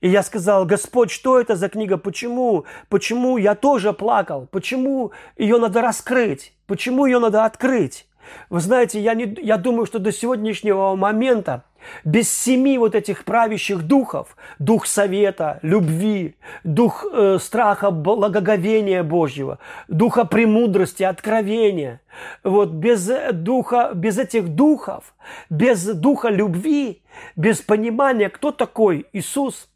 И 0.00 0.08
я 0.08 0.22
сказал, 0.22 0.66
Господь, 0.66 1.10
что 1.10 1.40
это 1.40 1.56
за 1.56 1.68
книга? 1.68 1.96
Почему? 1.96 2.64
Почему 2.88 3.36
я 3.36 3.54
тоже 3.54 3.92
плакал? 3.92 4.48
Почему 4.50 5.12
ее 5.36 5.58
надо 5.58 5.80
раскрыть? 5.80 6.52
Почему 6.66 7.06
ее 7.06 7.18
надо 7.18 7.44
открыть? 7.44 8.06
Вы 8.50 8.60
знаете, 8.60 9.00
я, 9.00 9.14
не, 9.14 9.36
я 9.42 9.56
думаю, 9.56 9.86
что 9.86 9.98
до 9.98 10.12
сегодняшнего 10.12 10.94
момента 10.96 11.64
без 12.04 12.32
семи 12.32 12.78
вот 12.78 12.94
этих 12.94 13.24
правящих 13.24 13.82
духов, 13.82 14.36
дух 14.58 14.86
совета, 14.86 15.58
любви, 15.62 16.36
дух 16.64 17.04
э, 17.10 17.38
страха, 17.40 17.90
благоговения 17.90 19.02
Божьего, 19.02 19.58
духа 19.88 20.24
премудрости, 20.24 21.02
откровения, 21.02 22.00
вот 22.44 22.70
без 22.70 23.10
духа, 23.32 23.92
без 23.94 24.18
этих 24.18 24.48
духов, 24.48 25.14
без 25.50 25.84
духа 25.84 26.28
любви, 26.28 27.02
без 27.36 27.60
понимания, 27.60 28.28
кто 28.28 28.52
такой 28.52 29.06
Иисус, 29.12 29.68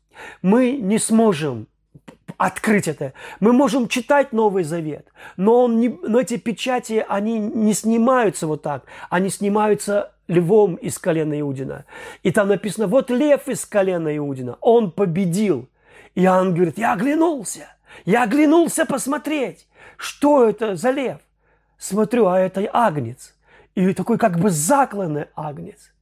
мы 0.43 0.73
не 0.73 0.99
сможем 0.99 1.67
открыть 2.37 2.89
это. 2.89 3.13
Мы 3.41 3.53
можем 3.53 3.89
читать 3.89 4.33
Новый 4.33 4.65
Завет, 4.65 5.09
но, 5.37 5.65
он 5.65 5.81
не, 5.81 5.89
но 5.89 6.21
эти 6.21 6.37
печати, 6.37 7.05
они 7.09 7.39
не 7.39 7.73
снимаются 7.73 8.47
вот 8.47 8.63
так. 8.63 8.85
Они 9.09 9.31
снимаются 9.31 10.13
львом 10.29 10.77
из 10.77 10.99
колена 10.99 11.39
Иудина. 11.41 11.85
И 12.23 12.31
там 12.31 12.49
написано, 12.49 12.87
вот 12.87 13.11
лев 13.11 13.49
из 13.49 13.65
колена 13.65 14.17
Иудина, 14.17 14.57
он 14.61 14.91
победил. 14.91 15.69
И 16.15 16.23
Иоанн 16.23 16.55
говорит, 16.55 16.79
я 16.79 16.95
оглянулся, 16.95 17.69
я 18.05 18.23
оглянулся 18.23 18.87
посмотреть, 18.87 19.67
что 19.97 20.49
это 20.49 20.77
за 20.77 20.91
лев. 20.91 21.19
Смотрю, 21.79 22.27
а 22.27 22.39
это 22.39 22.69
агнец. 22.73 23.35
И 23.75 23.93
такой 23.93 24.19
как 24.19 24.39
бы 24.39 24.51
закланный 24.51 25.27
агнец. 25.35 25.93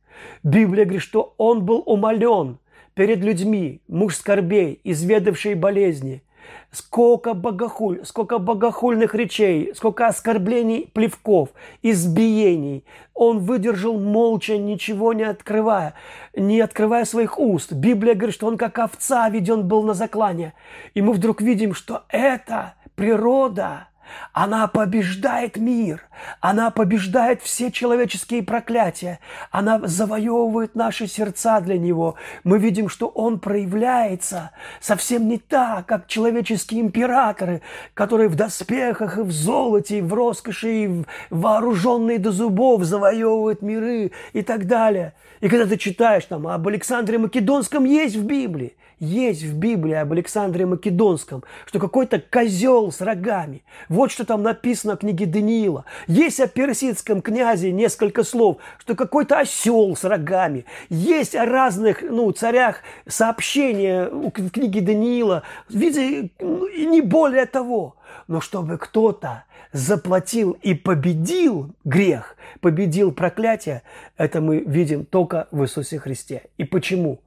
Библия 0.43 0.85
говорит, 0.85 1.03
что 1.03 1.35
он 1.37 1.65
был 1.65 1.83
умолен 1.85 2.59
перед 2.95 3.19
людьми, 3.19 3.81
муж 3.89 4.17
скорбей, 4.17 4.81
изведавший 4.85 5.55
болезни, 5.55 6.23
сколько 6.71 7.35
богохуль, 7.35 8.05
сколько 8.05 8.39
богохульных 8.39 9.15
речей, 9.15 9.73
сколько 9.75 10.07
оскорблений, 10.07 10.91
плевков, 10.93 11.51
избиений. 11.83 12.85
Он 13.15 13.39
выдержал 13.39 13.99
молча, 13.99 14.59
ничего 14.59 15.13
не 15.13 15.25
открывая, 15.25 15.95
не 16.35 16.61
открывая 16.61 17.05
своих 17.05 17.39
уст. 17.39 17.73
Библия 17.73 18.15
говорит, 18.15 18.35
что 18.35 18.47
он 18.47 18.59
как 18.59 18.79
овца 18.79 19.29
веден 19.29 19.69
был 19.69 19.83
на 19.83 19.95
заклание. 19.95 20.55
И 20.95 21.03
мы 21.03 21.13
вдруг 21.13 21.41
видим, 21.41 21.75
что 21.75 22.03
это 22.09 22.75
природа– 22.97 23.89
она 24.33 24.67
побеждает 24.67 25.57
мир. 25.57 26.03
Она 26.41 26.71
побеждает 26.71 27.43
все 27.43 27.71
человеческие 27.71 28.43
проклятия. 28.43 29.19
Она 29.51 29.81
завоевывает 29.85 30.75
наши 30.75 31.07
сердца 31.07 31.61
для 31.61 31.79
Него. 31.79 32.17
Мы 32.45 32.59
видим, 32.59 32.89
что 32.89 33.09
Он 33.09 33.39
проявляется 33.39 34.51
совсем 34.81 35.29
не 35.29 35.39
так, 35.39 35.87
как 35.87 36.07
человеческие 36.07 36.81
императоры, 36.81 37.63
которые 37.95 38.29
в 38.29 38.37
доспехах 38.37 39.19
и 39.19 39.23
в 39.23 39.33
золоте, 39.33 39.99
и 39.99 40.03
в 40.03 40.13
роскоши, 40.13 40.85
и 40.85 41.05
вооруженные 41.31 42.19
до 42.19 42.33
зубов 42.33 42.85
завоевывают 42.85 43.63
миры 43.63 44.13
и 44.33 44.43
так 44.43 44.67
далее. 44.67 45.15
И 45.41 45.49
когда 45.49 45.67
ты 45.67 45.77
читаешь 45.77 46.25
там 46.25 46.47
об 46.47 46.67
Александре 46.67 47.19
Македонском, 47.19 47.85
есть 47.85 48.17
в 48.17 48.25
Библии 48.25 48.77
есть 49.05 49.43
в 49.43 49.57
Библии 49.57 49.95
об 49.95 50.13
Александре 50.13 50.67
Македонском, 50.67 51.45
что 51.67 51.79
какой-то 51.79 52.21
козел 52.21 52.91
с 52.91 53.01
рогами. 53.01 53.63
Вот 53.89 54.11
что 54.11 54.25
там 54.25 54.43
написано 54.43 54.97
в 54.97 55.01
книге 55.01 55.27
Даниила. 55.27 55.85
Есть 56.07 56.41
о 56.41 56.49
персидском 56.49 57.23
князе 57.23 57.71
несколько 57.73 58.25
слов, 58.25 58.59
что 58.79 58.95
какой-то 58.95 59.39
осел 59.39 59.95
с 59.95 60.05
рогами. 60.05 60.65
Есть 60.89 61.35
о 61.35 61.45
разных 61.45 62.03
ну, 62.03 62.31
царях 62.33 62.79
сообщения 63.07 64.09
в 64.09 64.31
книге 64.31 64.81
Даниила. 64.81 65.43
Видите, 65.69 66.31
ну, 66.41 66.67
и 66.67 66.87
не 66.87 67.01
более 67.01 67.47
того. 67.47 67.97
Но 68.27 68.41
чтобы 68.41 68.79
кто-то 68.79 69.45
заплатил 69.73 70.57
и 70.63 70.73
победил 70.75 71.75
грех, 71.85 72.37
победил 72.61 73.13
проклятие, 73.13 73.83
это 74.17 74.41
мы 74.41 74.61
видим 74.61 75.05
только 75.05 75.49
в 75.51 75.63
Иисусе 75.65 75.99
Христе. 75.99 76.45
И 76.57 76.65
почему? 76.65 77.21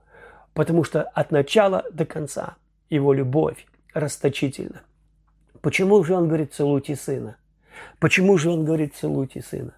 Потому 0.57 0.83
что 0.83 1.03
от 1.03 1.29
начала 1.29 1.85
до 1.91 2.03
конца 2.03 2.55
его 2.89 3.13
любовь 3.13 3.67
расточительна. 3.93 4.81
Почему 5.61 6.03
же 6.03 6.15
он 6.15 6.27
говорит 6.27 6.55
«целуйте 6.55 6.95
сына»? 6.95 7.37
Почему 7.99 8.39
же 8.39 8.49
он 8.49 8.65
говорит 8.65 8.95
«целуйте 8.95 9.43
сына»? 9.43 9.73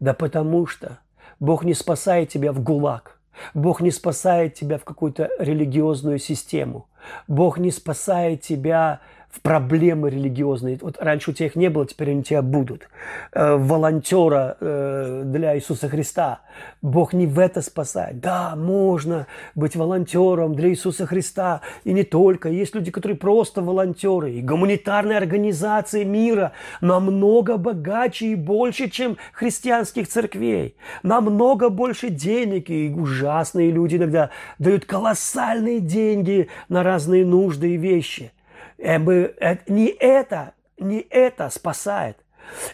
Да 0.00 0.12
потому 0.12 0.66
что 0.66 0.98
Бог 1.40 1.64
не 1.64 1.72
спасает 1.72 2.28
тебя 2.28 2.52
в 2.52 2.62
гулаг. 2.62 3.18
Бог 3.54 3.80
не 3.80 3.90
спасает 3.90 4.52
тебя 4.52 4.76
в 4.76 4.84
какую-то 4.84 5.30
религиозную 5.38 6.18
систему. 6.18 6.90
Бог 7.26 7.56
не 7.56 7.70
спасает 7.70 8.42
тебя 8.42 9.00
в 9.30 9.42
проблемы 9.42 10.08
религиозные. 10.10 10.78
Вот 10.80 10.96
раньше 10.98 11.30
у 11.30 11.34
тебя 11.34 11.46
их 11.46 11.56
не 11.56 11.68
было, 11.68 11.86
теперь 11.86 12.10
они 12.10 12.20
у 12.20 12.22
тебя 12.22 12.40
будут. 12.40 12.88
Э, 13.32 13.56
волонтера 13.56 14.56
э, 14.58 15.22
для 15.26 15.54
Иисуса 15.56 15.88
Христа. 15.88 16.40
Бог 16.80 17.12
не 17.12 17.26
в 17.26 17.38
это 17.38 17.60
спасает. 17.60 18.20
Да, 18.20 18.56
можно 18.56 19.26
быть 19.54 19.76
волонтером 19.76 20.54
для 20.54 20.70
Иисуса 20.70 21.06
Христа. 21.06 21.60
И 21.84 21.92
не 21.92 22.04
только. 22.04 22.48
Есть 22.48 22.74
люди, 22.74 22.90
которые 22.90 23.18
просто 23.18 23.60
волонтеры. 23.60 24.32
И 24.32 24.40
гуманитарные 24.40 25.18
организации 25.18 26.04
мира 26.04 26.52
намного 26.80 27.58
богаче 27.58 28.28
и 28.28 28.34
больше, 28.34 28.88
чем 28.88 29.18
христианских 29.32 30.08
церквей. 30.08 30.74
Намного 31.02 31.68
больше 31.68 32.08
денег. 32.08 32.70
И 32.70 32.94
ужасные 32.96 33.70
люди 33.70 33.96
иногда 33.96 34.30
дают 34.58 34.86
колоссальные 34.86 35.80
деньги 35.80 36.48
на 36.70 36.82
разные 36.82 37.26
нужды 37.26 37.74
и 37.74 37.76
вещи– 37.76 38.32
Э, 38.78 38.98
э, 38.98 39.58
не 39.66 39.86
это, 39.86 40.54
не 40.78 41.00
это 41.00 41.50
спасает. 41.50 42.16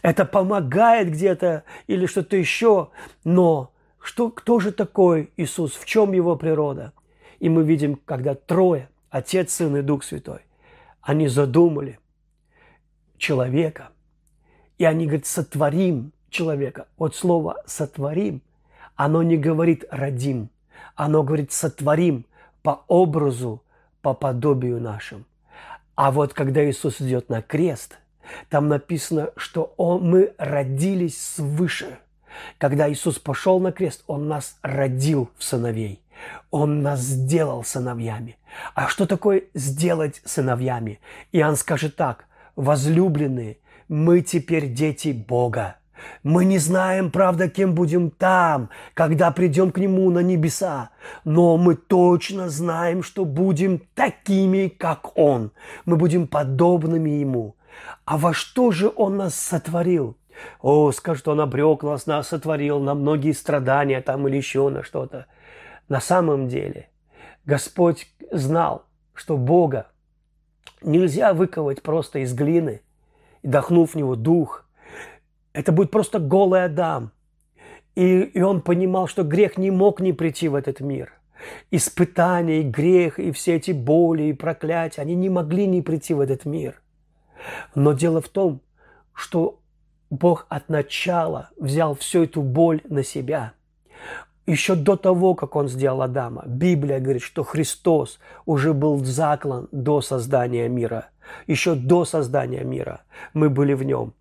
Это 0.02 0.24
помогает 0.24 1.10
где-то 1.10 1.64
или 1.86 2.06
что-то 2.06 2.36
еще. 2.36 2.90
Но 3.24 3.72
что, 4.00 4.30
кто 4.30 4.60
же 4.60 4.70
такой 4.70 5.32
Иисус? 5.36 5.72
В 5.72 5.84
чем 5.84 6.12
его 6.12 6.36
природа? 6.36 6.92
И 7.40 7.48
мы 7.48 7.64
видим, 7.64 7.96
когда 8.04 8.34
трое, 8.34 8.88
Отец, 9.10 9.54
Сын 9.54 9.76
и 9.76 9.82
Дух 9.82 10.04
Святой, 10.04 10.40
они 11.00 11.28
задумали 11.28 11.98
человека. 13.18 13.88
И 14.78 14.84
они 14.84 15.06
говорят, 15.06 15.26
сотворим 15.26 16.12
человека. 16.30 16.86
Вот 16.96 17.14
слово 17.14 17.62
«сотворим», 17.66 18.42
оно 18.96 19.22
не 19.22 19.36
говорит 19.36 19.84
«родим», 19.90 20.50
оно 20.96 21.22
говорит 21.22 21.52
«сотворим» 21.52 22.26
по 22.62 22.84
образу, 22.88 23.62
по 24.02 24.14
подобию 24.14 24.80
нашим. 24.80 25.26
А 25.94 26.11
вот 26.11 26.35
когда 26.35 26.68
Иисус 26.68 27.00
идет 27.00 27.28
на 27.28 27.42
крест, 27.42 27.98
там 28.48 28.68
написано, 28.68 29.30
что 29.37 29.74
он, 29.76 30.09
мы 30.09 30.35
родились 30.38 31.20
свыше. 31.20 31.98
Когда 32.59 32.90
Иисус 32.90 33.18
пошел 33.18 33.61
на 33.61 33.70
крест, 33.70 34.02
Он 34.07 34.26
нас 34.28 34.59
родил 34.62 35.30
в 35.38 35.44
сыновей. 35.44 36.00
Он 36.50 36.83
нас 36.83 37.00
сделал 37.00 37.64
сыновьями. 37.64 38.38
А 38.74 38.88
что 38.88 39.07
такое 39.07 39.44
сделать 39.54 40.20
сыновьями? 40.24 41.00
Иоанн 41.33 41.57
скажет 41.57 41.96
так, 41.96 42.26
возлюбленные, 42.57 43.59
мы 43.88 44.20
теперь 44.22 44.72
дети 44.72 45.12
Бога. 45.12 45.76
Мы 46.22 46.44
не 46.44 46.58
знаем, 46.58 47.10
правда, 47.10 47.48
кем 47.48 47.74
будем 47.74 48.10
там, 48.10 48.70
когда 48.94 49.30
придем 49.30 49.70
к 49.70 49.78
Нему 49.78 50.10
на 50.10 50.20
небеса, 50.20 50.90
но 51.24 51.56
мы 51.56 51.74
точно 51.74 52.48
знаем, 52.48 53.02
что 53.02 53.24
будем 53.24 53.82
такими, 53.94 54.68
как 54.68 55.16
Он. 55.16 55.52
Мы 55.84 55.96
будем 55.96 56.26
подобными 56.26 57.10
Ему. 57.10 57.56
А 58.04 58.16
во 58.18 58.32
что 58.32 58.70
же 58.70 58.90
Он 58.94 59.16
нас 59.16 59.34
сотворил? 59.34 60.16
О, 60.60 60.90
скажет, 60.92 61.28
Он 61.28 61.40
обрек 61.40 61.82
нас, 61.82 62.06
нас 62.06 62.28
сотворил 62.28 62.80
на 62.80 62.94
многие 62.94 63.32
страдания 63.32 64.00
там 64.00 64.26
или 64.28 64.36
еще 64.36 64.68
на 64.68 64.82
что-то. 64.82 65.26
На 65.88 66.00
самом 66.00 66.48
деле 66.48 66.88
Господь 67.44 68.10
знал, 68.30 68.86
что 69.12 69.36
Бога 69.36 69.86
нельзя 70.82 71.34
выковать 71.34 71.82
просто 71.82 72.20
из 72.20 72.34
глины, 72.34 72.80
и 73.42 73.48
дохнув 73.48 73.92
в 73.92 73.94
него 73.94 74.16
дух. 74.16 74.63
Это 75.54 75.72
будет 75.72 75.90
просто 75.90 76.18
голый 76.18 76.64
Адам. 76.64 77.12
И, 77.94 78.20
и 78.20 78.42
он 78.42 78.60
понимал, 78.60 79.06
что 79.06 79.22
грех 79.22 79.56
не 79.56 79.70
мог 79.70 80.00
не 80.00 80.12
прийти 80.12 80.48
в 80.48 80.54
этот 80.54 80.80
мир. 80.80 81.12
Испытания, 81.70 82.60
и 82.60 82.64
грех, 82.64 83.18
и 83.18 83.32
все 83.32 83.54
эти 83.54 83.70
боли, 83.70 84.24
и 84.24 84.32
проклятия, 84.34 85.00
они 85.00 85.14
не 85.14 85.30
могли 85.30 85.66
не 85.66 85.80
прийти 85.80 86.12
в 86.12 86.20
этот 86.20 86.44
мир. 86.44 86.82
Но 87.74 87.92
дело 87.92 88.20
в 88.20 88.28
том, 88.28 88.60
что 89.14 89.60
Бог 90.10 90.46
от 90.50 90.68
начала 90.68 91.48
взял 91.56 91.94
всю 91.94 92.24
эту 92.24 92.42
боль 92.42 92.82
на 92.88 93.02
себя– 93.02 93.54
еще 94.46 94.74
до 94.74 94.96
того, 94.96 95.34
как 95.34 95.56
он 95.56 95.68
сделал 95.68 96.02
Адама. 96.02 96.42
Библия 96.46 97.00
говорит, 97.00 97.22
что 97.22 97.44
Христос 97.44 98.18
уже 98.44 98.74
был 98.74 99.02
заклан 99.04 99.68
до 99.72 100.00
создания 100.00 100.68
мира. 100.68 101.08
Еще 101.46 101.74
до 101.74 102.04
создания 102.04 102.62
мира 102.62 103.00
мы 103.32 103.48
были 103.48 103.72
в 103.72 103.82
нем. 103.82 104.12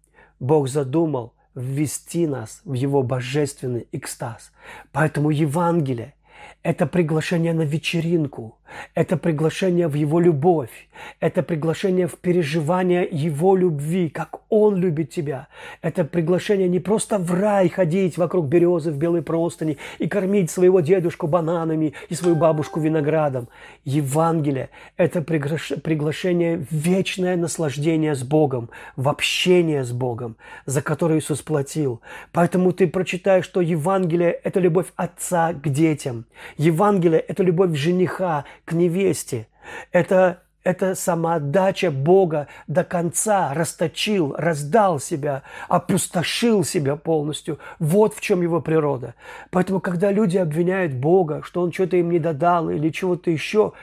Бог 0.44 0.68
задумал 0.68 1.34
ввести 1.56 2.28
нас 2.28 2.62
в 2.66 2.74
его 2.74 3.02
божественный 3.02 3.88
экстаз. 3.94 4.52
Поэтому 4.92 5.30
Евангелие– 5.30 6.16
это 6.64 6.86
приглашение 6.88 7.54
на 7.54 7.64
вечеринку, 7.64 8.58
это 8.96 9.18
приглашение 9.18 9.88
в 9.88 9.94
Его 9.94 10.20
любовь. 10.20 10.88
Это 11.20 11.44
приглашение 11.44 12.08
в 12.08 12.18
переживание 12.18 13.08
Его 13.12 13.56
любви, 13.56 14.10
как 14.10 14.42
Он 14.50 14.76
любит 14.76 15.10
тебя. 15.10 15.48
Это 15.82 16.04
приглашение 16.06 16.70
не 16.70 16.80
просто 16.80 17.18
в 17.18 17.34
рай 17.34 17.70
ходить 17.70 18.18
вокруг 18.18 18.46
березы 18.46 18.92
в 18.92 18.98
белой 18.98 19.22
простыни 19.22 19.78
и 20.00 20.08
кормить 20.08 20.52
своего 20.52 20.80
дедушку 20.82 21.28
бананами 21.28 21.94
и 22.10 22.16
свою 22.16 22.36
бабушку 22.36 22.80
виноградом. 22.80 23.50
Евангелие– 23.86 24.70
это 24.98 25.22
приглашение 25.22 26.60
в 26.60 26.72
вечное 26.72 27.36
наслаждение 27.36 28.16
с 28.16 28.24
Богом, 28.24 28.70
в 28.96 29.10
общение 29.10 29.84
с 29.84 29.92
Богом, 29.92 30.38
за 30.66 30.82
которое 30.82 31.20
Иисус 31.20 31.42
платил. 31.42 32.02
Поэтому 32.32 32.72
ты 32.72 32.88
прочитаешь, 32.88 33.46
что 33.46 33.62
Евангелие– 33.62 34.32
это 34.44 34.60
любовь 34.60 34.88
отца 34.96 35.54
к 35.54 35.70
детям. 35.70 36.26
Евангелие– 36.58 37.20
это 37.28 37.44
любовь 37.44 37.76
жениха 37.76 38.46
к 38.66 38.74
невесте. 38.74 39.48
Это, 39.92 40.42
это 40.64 40.96
самоотдача 40.96 41.92
Бога 41.92 42.48
до 42.68 42.84
конца, 42.84 43.54
расточил, 43.54 44.36
раздал 44.38 45.00
себя, 45.00 45.44
опустошил 45.70 46.64
себя 46.64 46.96
полностью. 46.96 47.60
Вот 47.80 48.14
в 48.14 48.22
чем 48.22 48.42
его 48.42 48.62
природа. 48.62 49.16
Поэтому, 49.52 49.80
когда 49.80 50.12
люди 50.12 50.38
обвиняют 50.38 50.94
Бога, 50.94 51.42
что 51.44 51.62
Он 51.62 51.72
что-то 51.72 51.98
им 51.98 52.12
не 52.12 52.20
додал 52.20 52.70
или 52.70 52.90
чего-то 52.90 53.32
еще, 53.32 53.74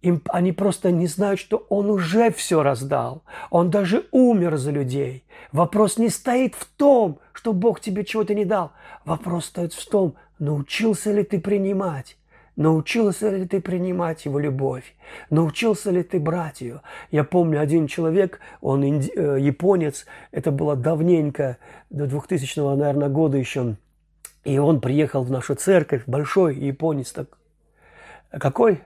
им, 0.00 0.22
они 0.28 0.52
просто 0.52 0.92
не 0.92 1.06
знают, 1.06 1.40
что 1.40 1.66
Он 1.68 1.90
уже 1.90 2.30
все 2.30 2.62
раздал. 2.62 3.22
Он 3.50 3.70
даже 3.70 4.06
умер 4.12 4.56
за 4.56 4.70
людей. 4.70 5.24
Вопрос 5.52 5.98
не 5.98 6.08
стоит 6.08 6.54
в 6.54 6.66
том, 6.66 7.18
что 7.32 7.52
Бог 7.52 7.80
тебе 7.80 8.04
чего-то 8.04 8.34
не 8.34 8.44
дал. 8.44 8.72
Вопрос 9.04 9.46
стоит 9.46 9.72
в 9.72 9.88
том, 9.88 10.14
научился 10.38 11.12
ли 11.12 11.24
ты 11.24 11.40
принимать. 11.40 12.16
Научился 12.56 13.30
ли 13.30 13.46
ты 13.46 13.60
принимать 13.60 14.24
его 14.24 14.40
любовь? 14.40 14.96
Научился 15.30 15.92
ли 15.92 16.02
ты 16.02 16.18
брать 16.18 16.60
ее? 16.60 16.80
Я 17.12 17.22
помню, 17.22 17.60
один 17.60 17.86
человек, 17.86 18.40
он 18.60 18.82
инди- 18.82 19.12
э, 19.14 19.38
японец, 19.40 20.06
это 20.32 20.50
было 20.50 20.74
давненько, 20.74 21.58
до 21.88 22.06
2000 22.06 22.74
наверное, 22.76 23.08
года 23.08 23.38
еще, 23.38 23.76
и 24.42 24.58
он 24.58 24.80
приехал 24.80 25.22
в 25.22 25.30
нашу 25.30 25.54
церковь, 25.54 26.02
большой 26.06 26.56
японец 26.56 27.12
так. 27.12 27.38
Какой? 28.30 28.80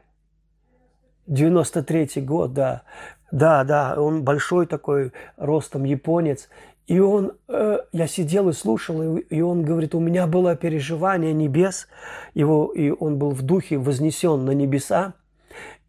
93-й 1.26 2.20
год, 2.20 2.52
да. 2.52 2.82
Да, 3.30 3.64
да, 3.64 3.94
он 3.96 4.22
большой 4.22 4.66
такой, 4.66 5.12
ростом 5.38 5.84
японец. 5.84 6.50
И 6.86 6.98
он, 6.98 7.32
э, 7.48 7.78
я 7.92 8.06
сидел 8.06 8.48
и 8.48 8.52
слушал, 8.52 9.16
и, 9.16 9.40
он 9.40 9.62
говорит, 9.62 9.94
у 9.94 10.00
меня 10.00 10.26
было 10.26 10.56
переживание 10.56 11.32
небес, 11.32 11.86
его, 12.34 12.72
и 12.72 12.90
он 12.90 13.18
был 13.18 13.30
в 13.30 13.42
духе 13.42 13.78
вознесен 13.78 14.44
на 14.44 14.50
небеса, 14.50 15.14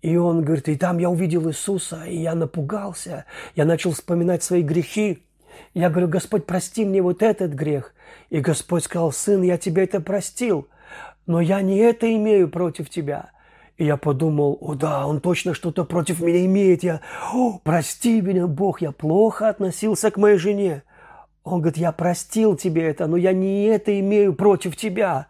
и 0.02 0.18
он 0.18 0.44
говорит, 0.44 0.70
и 0.70 0.76
там 0.76 1.00
я 1.00 1.10
увидел 1.10 1.50
Иисуса, 1.50 2.04
и 2.04 2.18
я 2.18 2.36
напугался, 2.36 3.26
я 3.56 3.66
начал 3.66 3.92
вспоминать 3.92 4.44
свои 4.44 4.62
грехи. 4.62 5.24
Я 5.74 5.90
говорю, 5.90 6.10
Господь, 6.10 6.46
прости 6.46 6.86
мне 6.86 7.02
вот 7.02 7.24
этот 7.24 7.54
грех. 7.54 7.94
И 8.30 8.40
Господь 8.40 8.84
сказал, 8.84 9.12
сын, 9.12 9.42
я 9.42 9.58
тебе 9.58 9.84
это 9.84 10.02
простил, 10.02 10.68
но 11.26 11.42
я 11.42 11.62
не 11.62 11.78
это 11.78 12.14
имею 12.16 12.50
против 12.50 12.90
тебя. 12.90 13.33
И 13.78 13.86
я 13.86 13.98
подумал, 13.98 14.58
о 14.62 14.76
да, 14.76 15.08
он 15.08 15.20
точно 15.20 15.54
что-то 15.54 15.84
против 15.84 16.22
меня 16.22 16.46
имеет. 16.46 16.84
Я, 16.84 17.02
о, 17.34 17.60
прости 17.64 18.22
меня, 18.22 18.46
Бог, 18.46 18.82
я 18.82 18.92
плохо 18.92 19.50
относился 19.50 20.12
к 20.12 20.18
моей 20.18 20.38
жене. 20.38 20.84
Он 21.44 21.60
говорит, 21.60 21.78
я 21.78 21.92
простил 21.92 22.56
тебе 22.56 22.84
это, 22.84 23.08
но 23.08 23.18
я 23.18 23.34
не 23.34 23.66
это 23.66 24.00
имею 24.00 24.34
против 24.34 24.78
тебя. 24.78 25.28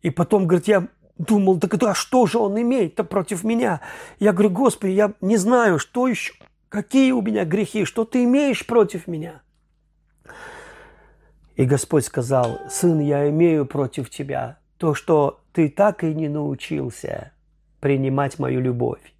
И 0.00 0.10
потом, 0.10 0.46
говорит, 0.46 0.68
я 0.68 0.88
думал, 1.18 1.60
так 1.60 1.74
это, 1.74 1.90
а 1.90 1.94
что 1.94 2.26
же 2.26 2.38
он 2.38 2.60
имеет-то 2.60 3.04
против 3.04 3.44
меня? 3.44 3.80
Я 4.18 4.32
говорю, 4.32 4.50
Господи, 4.50 4.92
я 4.92 5.12
не 5.20 5.36
знаю, 5.36 5.78
что 5.78 6.08
еще, 6.08 6.32
какие 6.70 7.12
у 7.12 7.20
меня 7.20 7.44
грехи, 7.44 7.84
что 7.84 8.04
ты 8.04 8.24
имеешь 8.24 8.66
против 8.66 9.06
меня? 9.06 9.42
И 11.56 11.66
Господь 11.66 12.06
сказал, 12.06 12.58
сын, 12.70 12.98
я 13.00 13.28
имею 13.28 13.66
против 13.66 14.08
тебя 14.08 14.58
то, 14.78 14.94
что 14.94 15.40
ты 15.52 15.68
так 15.68 16.02
и 16.02 16.14
не 16.14 16.28
научился 16.28 17.31
принимать 17.82 18.38
мою 18.38 18.60
любовь. 18.60 19.12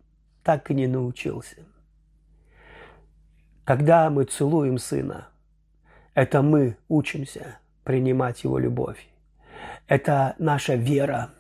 Так 0.45 0.71
и 0.71 0.75
не 0.75 0.87
научился. 0.87 1.57
Когда 3.65 4.09
мы 4.09 4.23
целуем 4.25 4.79
сына, 4.79 5.29
это 6.15 6.43
мы 6.43 6.77
учимся 6.89 7.59
принимать 7.83 8.45
его 8.45 8.59
любовь. 8.61 9.09
Это 9.89 10.37
наша 10.39 10.77
вера. 10.77 11.31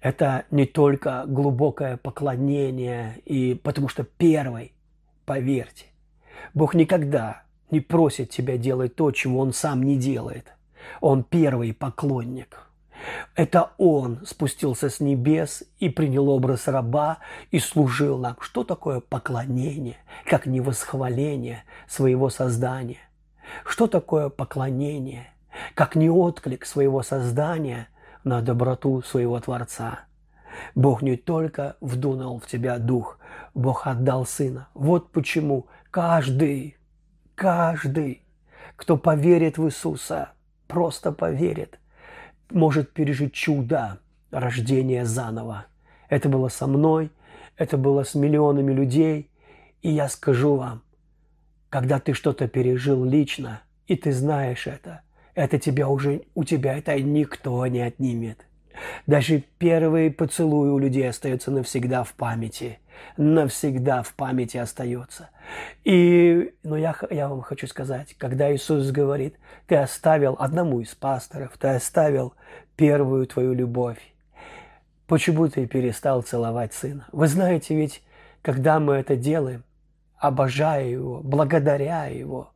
Это 0.00 0.46
не 0.50 0.64
только 0.64 1.24
глубокое 1.26 1.98
поклонение, 1.98 3.18
и 3.26 3.54
потому 3.54 3.88
что 3.88 4.04
первый, 4.04 4.72
поверьте, 5.26 5.84
Бог 6.54 6.74
никогда 6.74 7.42
не 7.70 7.80
просит 7.80 8.30
тебя 8.30 8.56
делать 8.56 8.94
то, 8.96 9.10
чего 9.10 9.40
Он 9.40 9.52
сам 9.52 9.82
не 9.82 9.98
делает. 9.98 10.54
Он 11.02 11.24
первый 11.24 11.74
поклонник– 11.74 12.64
это 13.34 13.72
Он 13.78 14.20
спустился 14.26 14.90
с 14.90 15.00
небес 15.00 15.64
и 15.78 15.88
принял 15.88 16.28
образ 16.28 16.68
раба 16.68 17.18
и 17.50 17.58
служил 17.58 18.18
нам. 18.18 18.36
Что 18.40 18.64
такое 18.64 19.00
поклонение, 19.00 19.98
как 20.24 20.46
не 20.46 20.60
восхваление 20.60 21.64
своего 21.86 22.30
создания? 22.30 22.98
Что 23.64 23.86
такое 23.86 24.28
поклонение, 24.28 25.32
как 25.74 25.94
не 25.94 26.10
отклик 26.10 26.66
своего 26.66 27.02
создания 27.02 27.88
на 28.24 28.42
доброту 28.42 29.02
своего 29.02 29.40
Творца? 29.40 30.00
Бог 30.74 31.02
не 31.02 31.16
только 31.16 31.76
вдунул 31.80 32.40
в 32.40 32.46
тебя 32.46 32.78
дух, 32.78 33.18
Бог 33.54 33.86
отдал 33.86 34.26
Сына. 34.26 34.68
Вот 34.74 35.12
почему 35.12 35.66
каждый, 35.90 36.76
каждый, 37.34 38.22
кто 38.76 38.96
поверит 38.96 39.56
в 39.56 39.66
Иисуса, 39.66 40.30
просто 40.66 41.12
поверит– 41.12 41.78
может 42.50 42.92
пережить 42.92 43.32
чудо 43.32 43.98
рождения 44.30 45.04
заново. 45.04 45.66
Это 46.08 46.28
было 46.28 46.48
со 46.48 46.66
мной, 46.66 47.10
это 47.56 47.76
было 47.76 48.04
с 48.04 48.14
миллионами 48.14 48.72
людей. 48.72 49.30
И 49.82 49.90
я 49.90 50.08
скажу 50.08 50.56
вам, 50.56 50.82
когда 51.68 52.00
ты 52.00 52.12
что-то 52.12 52.48
пережил 52.48 53.04
лично, 53.04 53.62
и 53.86 53.96
ты 53.96 54.12
знаешь 54.12 54.66
это, 54.66 55.02
это 55.34 55.58
тебя 55.58 55.88
уже, 55.88 56.22
у 56.34 56.44
тебя 56.44 56.76
это 56.76 56.98
никто 57.00 57.66
не 57.66 57.80
отнимет. 57.80 58.46
Даже 59.06 59.44
первый 59.58 60.10
поцелуй 60.10 60.70
у 60.70 60.78
людей 60.78 61.08
остается 61.08 61.50
навсегда 61.50 62.04
в 62.04 62.14
памяти. 62.14 62.78
Навсегда 63.16 64.02
в 64.02 64.14
памяти 64.14 64.58
остается. 64.58 65.30
И, 65.84 66.54
но 66.62 66.76
я, 66.76 66.94
я 67.10 67.28
вам 67.28 67.42
хочу 67.42 67.66
сказать, 67.66 68.14
когда 68.18 68.54
Иисус 68.54 68.90
говорит, 68.90 69.36
ты 69.66 69.76
оставил 69.76 70.36
одному 70.38 70.80
из 70.80 70.94
пасторов, 70.94 71.56
ты 71.58 71.68
оставил 71.68 72.34
первую 72.76 73.26
твою 73.26 73.54
любовь, 73.54 73.98
почему 75.06 75.48
ты 75.48 75.66
перестал 75.66 76.22
целовать 76.22 76.74
сына? 76.74 77.06
Вы 77.12 77.28
знаете, 77.28 77.74
ведь 77.74 78.02
когда 78.42 78.78
мы 78.78 78.94
это 78.94 79.16
делаем, 79.16 79.64
обожая 80.16 80.84
его, 80.84 81.20
благодаря 81.22 82.06
его, 82.06 82.52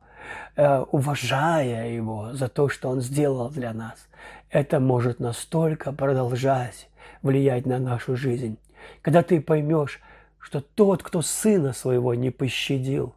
э, 0.55 0.79
уважая 0.91 1.89
его 1.89 2.33
за 2.33 2.47
то, 2.47 2.69
что 2.69 2.89
он 2.89 3.01
сделал 3.01 3.49
для 3.49 3.73
нас, 3.73 4.07
это 4.49 4.79
может 4.79 5.19
настолько 5.19 5.91
продолжать 5.91 6.89
влиять 7.23 7.65
на 7.65 7.79
нашу 7.79 8.15
жизнь. 8.15 8.57
Когда 9.01 9.23
ты 9.23 9.41
поймешь, 9.41 10.01
что 10.43 10.61
тот, 10.61 11.01
кто 11.01 11.21
сына 11.21 11.73
своего 11.73 12.13
не 12.13 12.29
пощадил, 12.29 13.15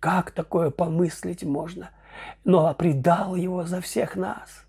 как 0.00 0.30
такое 0.30 0.70
помыслить 0.70 1.44
можно, 1.44 1.90
но 2.44 2.72
предал 2.74 3.36
его 3.36 3.64
за 3.64 3.80
всех 3.80 4.16
нас. 4.16 4.64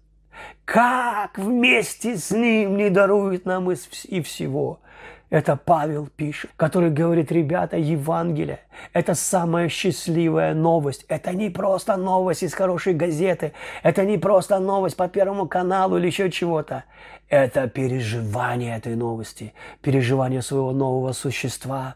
Как 0.66 1.38
вместе 1.38 2.18
с 2.18 2.32
ним 2.32 2.78
не 2.78 2.90
дарует 2.90 3.46
нам 3.46 3.72
и 3.72 4.22
всего– 4.22 4.80
это 5.34 5.56
Павел 5.56 6.10
пишет, 6.16 6.52
который 6.58 6.92
говорит, 6.92 7.32
ребята, 7.32 7.76
Евангелие– 7.76 8.60
это 8.94 9.16
самая 9.16 9.68
счастливая 9.68 10.54
новость. 10.54 11.06
Это 11.08 11.32
не 11.32 11.50
просто 11.50 11.98
новость 11.98 12.44
из 12.44 12.54
хорошей 12.54 12.94
газеты, 12.94 13.54
это 13.82 14.06
не 14.06 14.20
просто 14.20 14.60
новость 14.60 14.96
по 14.96 15.08
Первому 15.08 15.48
каналу 15.48 15.98
или 15.98 16.06
еще 16.06 16.30
чего-то. 16.30 16.84
Это 17.30 17.68
переживание 17.68 18.78
этой 18.78 18.96
новости, 18.96 19.56
переживание 19.82 20.44
своего 20.44 20.72
нового 20.72 21.14
существа. 21.14 21.96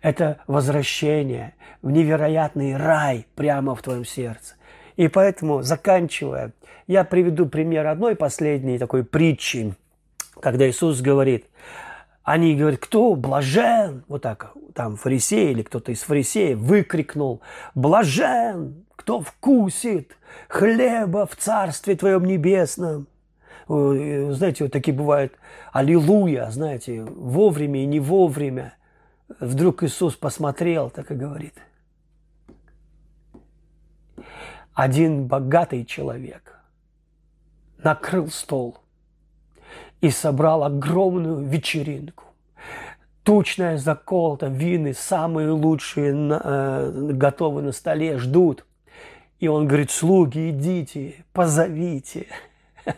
Это 0.00 0.38
возвращение 0.46 1.52
в 1.82 1.90
невероятный 1.90 2.74
рай 2.74 3.26
прямо 3.34 3.74
в 3.74 3.82
твоем 3.82 4.06
сердце. 4.06 4.54
И 4.96 5.08
поэтому, 5.08 5.60
заканчивая, 5.60 6.52
я 6.86 7.04
приведу 7.04 7.44
пример 7.44 7.86
одной 7.86 8.16
последней 8.16 8.78
такой 8.78 9.04
притчи, 9.04 9.74
когда 10.40 10.66
Иисус 10.66 11.02
говорит– 11.02 11.44
они 12.30 12.54
говорят, 12.56 12.80
кто 12.80 13.14
блажен? 13.14 14.04
Вот 14.06 14.20
так, 14.20 14.52
там 14.74 14.96
фарисей 14.96 15.52
или 15.52 15.62
кто-то 15.62 15.92
из 15.92 16.02
фарисеев 16.02 16.58
выкрикнул, 16.58 17.40
блажен, 17.74 18.84
кто 18.96 19.22
вкусит 19.22 20.14
хлеба 20.46 21.26
в 21.26 21.36
Царстве 21.36 21.96
Твоем 21.96 22.26
Небесном. 22.26 23.06
Знаете, 23.66 24.64
вот 24.64 24.72
такие 24.74 24.94
бывают, 24.94 25.32
аллилуйя, 25.72 26.50
знаете, 26.50 27.02
вовремя 27.02 27.82
и 27.82 27.86
не 27.86 27.98
вовремя. 27.98 28.74
Вдруг 29.40 29.82
Иисус 29.82 30.14
посмотрел, 30.14 30.90
так 30.90 31.10
и 31.10 31.14
говорит. 31.14 31.54
Один 34.74 35.26
богатый 35.26 35.86
человек 35.86 36.58
накрыл 37.82 38.28
стол– 38.28 38.76
и 40.00 40.10
собрал 40.10 40.64
огромную 40.64 41.44
вечеринку. 41.44 42.24
Тучная 43.22 43.76
заколота, 43.76 44.46
вины, 44.46 44.94
самые 44.94 45.50
лучшие 45.50 46.14
э, 46.14 47.10
готовы 47.12 47.62
на 47.62 47.72
столе, 47.72 48.16
ждут. 48.18 48.64
И 49.38 49.48
он 49.48 49.66
говорит, 49.66 49.90
слуги, 49.90 50.50
идите, 50.50 51.24
позовите. 51.32 52.26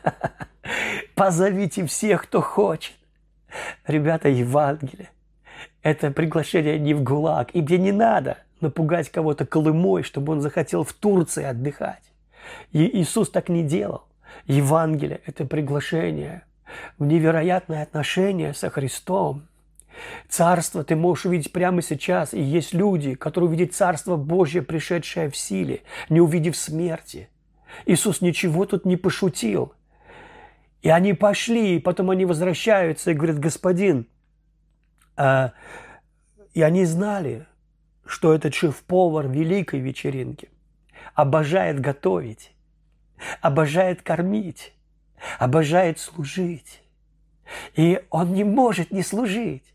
Позовите 1.14 1.84
всех, 1.86 2.22
кто 2.22 2.40
хочет. 2.40 2.94
Ребята, 3.86 4.28
Евангелие– 4.28 5.10
это 5.82 6.10
приглашение 6.10 6.78
не 6.78 6.94
в 6.94 7.02
ГУЛАГ. 7.02 7.50
И 7.54 7.60
мне 7.60 7.78
не 7.78 7.92
надо 7.92 8.38
напугать 8.60 9.10
кого-то 9.10 9.46
Колымой, 9.46 10.02
чтобы 10.02 10.32
он 10.32 10.40
захотел 10.40 10.84
в 10.84 10.92
Турции 10.92 11.44
отдыхать. 11.44 12.02
И 12.72 13.00
Иисус 13.00 13.30
так 13.30 13.48
не 13.48 13.62
делал. 13.62 14.04
Евангелие– 14.46 15.20
это 15.26 15.44
приглашение 15.44 16.44
в 16.98 17.04
невероятное 17.04 17.82
отношение 17.82 18.54
со 18.54 18.70
Христом. 18.70 19.48
Царство 20.28 20.84
ты 20.84 20.96
можешь 20.96 21.26
увидеть 21.26 21.52
прямо 21.52 21.82
сейчас. 21.82 22.34
И 22.34 22.40
есть 22.40 22.72
люди, 22.72 23.14
которые 23.14 23.48
увидят 23.48 23.74
Царство 23.74 24.16
Божье, 24.16 24.62
пришедшее 24.62 25.30
в 25.30 25.36
силе, 25.36 25.82
не 26.08 26.20
увидев 26.20 26.56
смерти. 26.56 27.28
Иисус 27.86 28.20
ничего 28.20 28.66
тут 28.66 28.84
не 28.84 28.96
пошутил. 28.96 29.74
И 30.82 30.88
они 30.88 31.12
пошли, 31.12 31.76
и 31.76 31.80
потом 31.80 32.10
они 32.10 32.24
возвращаются 32.24 33.10
и 33.10 33.14
говорят, 33.14 33.38
господин, 33.38 34.06
а... 35.16 35.52
и 36.54 36.62
они 36.62 36.86
знали, 36.86 37.46
что 38.06 38.34
этот 38.34 38.54
шеф-повар 38.54 39.28
великой 39.28 39.80
вечеринки 39.80 40.48
обожает 41.14 41.80
готовить, 41.80 42.54
обожает 43.42 44.02
кормить 44.02 44.72
обожает 45.38 45.98
служить. 45.98 46.82
И 47.74 48.00
он 48.10 48.32
не 48.32 48.44
может 48.44 48.90
не 48.90 49.02
служить. 49.02 49.74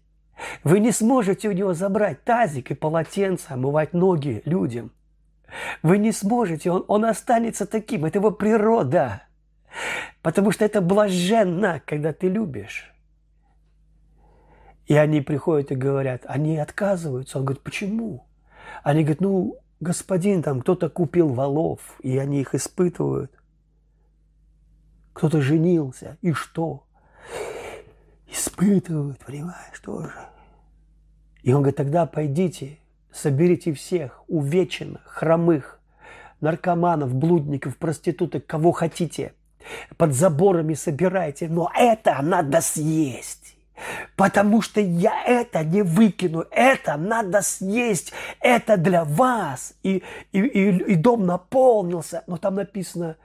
Вы 0.63 0.79
не 0.79 0.91
сможете 0.91 1.49
у 1.49 1.51
него 1.51 1.73
забрать 1.73 2.23
тазик 2.23 2.71
и 2.71 2.75
полотенце, 2.75 3.51
омывать 3.51 3.93
ноги 3.93 4.41
людям. 4.45 4.91
Вы 5.81 5.97
не 5.97 6.11
сможете, 6.11 6.71
он, 6.71 6.83
он 6.87 7.05
останется 7.05 7.65
таким, 7.65 8.05
это 8.05 8.19
его 8.19 8.31
природа. 8.31 9.23
Потому 10.21 10.51
что 10.51 10.65
это 10.65 10.81
блаженно, 10.81 11.81
когда 11.85 12.11
ты 12.11 12.27
любишь. 12.27 12.91
И 14.87 14.95
они 14.95 15.21
приходят 15.21 15.71
и 15.71 15.75
говорят, 15.75 16.23
они 16.25 16.57
отказываются. 16.57 17.39
Он 17.39 17.45
говорит, 17.45 17.63
почему? 17.63 18.27
Они 18.83 19.03
говорят, 19.03 19.21
ну, 19.21 19.57
господин, 19.79 20.43
там 20.43 20.61
кто-то 20.61 20.89
купил 20.89 21.29
валов, 21.29 21.79
и 22.01 22.17
они 22.17 22.41
их 22.41 22.55
испытывают– 22.55 23.31
кто-то 25.15 25.41
женился, 25.41 26.17
и 26.21 26.33
что? 26.33 26.83
Испытывают, 28.27 29.17
понимаешь, 29.19 29.79
тоже. 29.81 30.13
И 31.41 31.53
он 31.53 31.61
говорит, 31.61 31.77
тогда 31.77 32.05
пойдите, 32.05 32.79
соберите 33.13 33.73
всех 33.73 34.23
увеченных, 34.27 35.01
хромых, 35.05 35.79
наркоманов, 36.41 37.15
блудников, 37.15 37.77
проституток, 37.77 38.45
кого 38.45 38.73
хотите. 38.73 39.33
Под 39.95 40.13
заборами 40.13 40.73
собирайте, 40.73 41.47
но 41.47 41.71
это 41.73 42.19
надо 42.21 42.59
съесть. 42.59 43.55
Потому 44.17 44.61
что 44.61 44.81
я 44.81 45.23
это 45.25 45.63
не 45.63 45.81
выкину, 45.81 46.43
это 46.51 46.97
надо 46.97 47.41
съесть, 47.41 48.11
это 48.41 48.75
для 48.75 49.05
вас. 49.05 49.75
И, 49.81 50.03
и, 50.33 50.39
и, 50.41 50.91
и 50.91 50.95
дом 50.95 51.25
наполнился, 51.25 52.23
но 52.27 52.35
там 52.35 52.55
написано, 52.55 53.15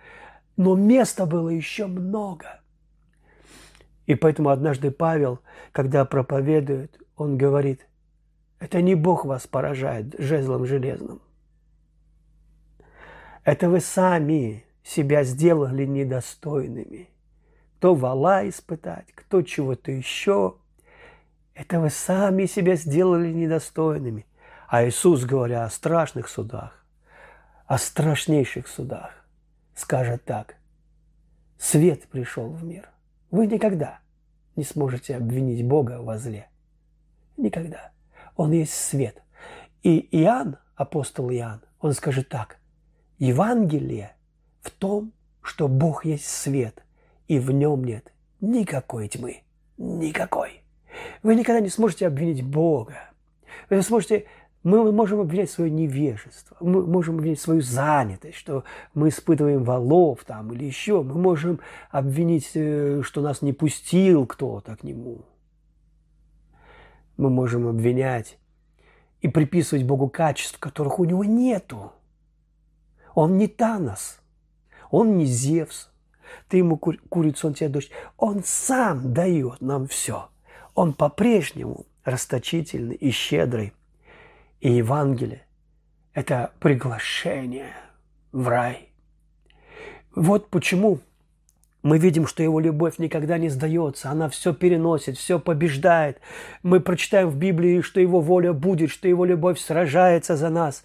но 0.61 0.77
места 0.77 1.25
было 1.25 1.49
еще 1.49 1.87
много. 1.87 2.61
И 4.05 4.15
поэтому 4.15 4.51
однажды 4.51 4.91
Павел, 4.91 5.41
когда 5.73 6.05
проповедует, 6.05 7.01
он 7.17 7.39
говорит, 7.39 7.87
это 8.59 8.83
не 8.83 8.95
Бог 8.95 9.25
вас 9.25 9.47
поражает 9.47 10.15
жезлом 10.19 10.67
железным. 10.67 11.23
Это 13.43 13.71
вы 13.71 13.81
сами 13.81 14.67
себя 14.83 15.25
сделали 15.25 15.87
недостойными. 15.87 17.09
Кто 17.79 17.95
вала 17.95 18.47
испытать, 18.47 19.11
кто 19.15 19.41
чего-то 19.41 19.91
еще. 19.91 20.57
Это 21.55 21.81
вы 21.81 21.89
сами 21.89 22.45
себя 22.45 22.77
сделали 22.77 23.33
недостойными. 23.33 24.27
А 24.69 24.85
Иисус, 24.85 25.25
говоря 25.25 25.65
о 25.65 25.71
страшных 25.71 26.29
судах, 26.29 26.85
о 27.65 27.79
страшнейших 27.79 28.69
судах, 28.69 29.20
скажет 29.75 30.25
так. 30.25 30.57
Свет 31.59 32.09
пришел 32.09 32.49
в 32.49 32.65
мир. 32.65 32.91
Вы 33.31 33.47
никогда 33.47 34.01
не 34.57 34.65
сможете 34.65 35.17
обвинить 35.17 35.67
Бога 35.67 36.01
во 36.01 36.19
зле. 36.19 36.49
Никогда. 37.37 37.93
Он 38.37 38.53
есть 38.53 38.75
свет. 38.75 39.23
И 39.83 39.99
Иоанн, 40.23 40.59
апостол 40.75 41.31
Иоанн, 41.31 41.63
он 41.81 41.93
скажет 41.95 42.29
так. 42.29 42.59
Евангелие 43.19 44.17
в 44.63 44.71
том, 44.71 45.13
что 45.43 45.69
Бог 45.69 46.05
есть 46.05 46.27
свет, 46.27 46.85
и 47.29 47.39
в 47.39 47.51
нем 47.51 47.85
нет 47.85 48.13
никакой 48.41 49.09
тьмы. 49.09 49.43
Никакой. 49.79 50.63
Вы 51.23 51.35
никогда 51.35 51.61
не 51.61 51.69
сможете 51.69 52.07
обвинить 52.07 52.45
Бога. 52.45 53.11
Вы 53.69 53.77
не 53.77 53.83
сможете 53.83 54.27
мы 54.63 54.93
можем 54.93 55.21
обвинять 55.21 55.51
свое 55.51 55.71
невежество, 55.71 56.57
мы 56.61 56.87
можем 56.87 57.17
обвинять 57.17 57.41
свою 57.41 57.63
занятость, 57.63 58.37
что 58.37 58.65
мы 58.93 59.09
испытываем 59.09 59.65
валов 59.65 60.25
там 60.25 60.53
или 60.53 60.65
еще. 60.65 61.03
Мы 61.03 61.15
можем 61.15 61.61
обвинить, 61.91 62.51
э, 62.55 63.01
что 63.03 63.23
нас 63.23 63.41
не 63.41 63.55
пустил 63.55 64.27
кто-то 64.27 64.77
к 64.77 64.83
нему. 64.83 65.25
Мы 67.17 67.31
можем 67.31 67.69
обвинять 67.69 68.39
и 69.23 69.29
приписывать 69.29 69.85
Богу 69.85 70.09
качеств, 70.09 70.59
которых 70.59 70.99
у 70.99 71.05
него 71.05 71.25
нету. 71.25 71.93
Он 73.15 73.39
не 73.39 73.49
Танос, 73.49 74.21
он 74.91 75.17
не 75.17 75.25
Зевс. 75.25 75.91
Ты 76.49 76.59
ему 76.59 76.77
курицу, 76.77 77.49
он 77.49 77.55
тебе 77.55 77.69
дочь. 77.71 77.91
Он 78.17 78.43
сам 78.45 79.13
дает 79.13 79.61
нам 79.61 79.87
все. 79.87 80.29
Он 80.75 80.93
по-прежнему 80.93 81.87
расточительный 82.05 82.95
и 82.95 83.11
щедрый. 83.11 83.73
И 84.61 84.71
Евангелие– 84.73 85.47
это 86.15 86.53
приглашение 86.61 87.73
в 88.31 88.47
рай. 88.47 88.91
Вот 90.15 90.51
почему 90.51 91.01
мы 91.83 91.97
видим, 91.97 92.27
что 92.27 92.43
его 92.43 92.61
любовь 92.61 92.99
никогда 92.99 93.39
не 93.39 93.49
сдается, 93.49 94.11
она 94.11 94.29
все 94.29 94.53
переносит, 94.53 95.17
все 95.17 95.39
побеждает. 95.39 96.21
Мы 96.63 96.81
прочитаем 96.81 97.31
в 97.31 97.37
Библии, 97.37 97.81
что 97.81 98.01
его 98.01 98.21
воля 98.21 98.53
будет, 98.53 98.91
что 98.91 99.09
его 99.09 99.25
любовь 99.25 99.59
сражается 99.59 100.37
за 100.37 100.51
нас. 100.51 100.83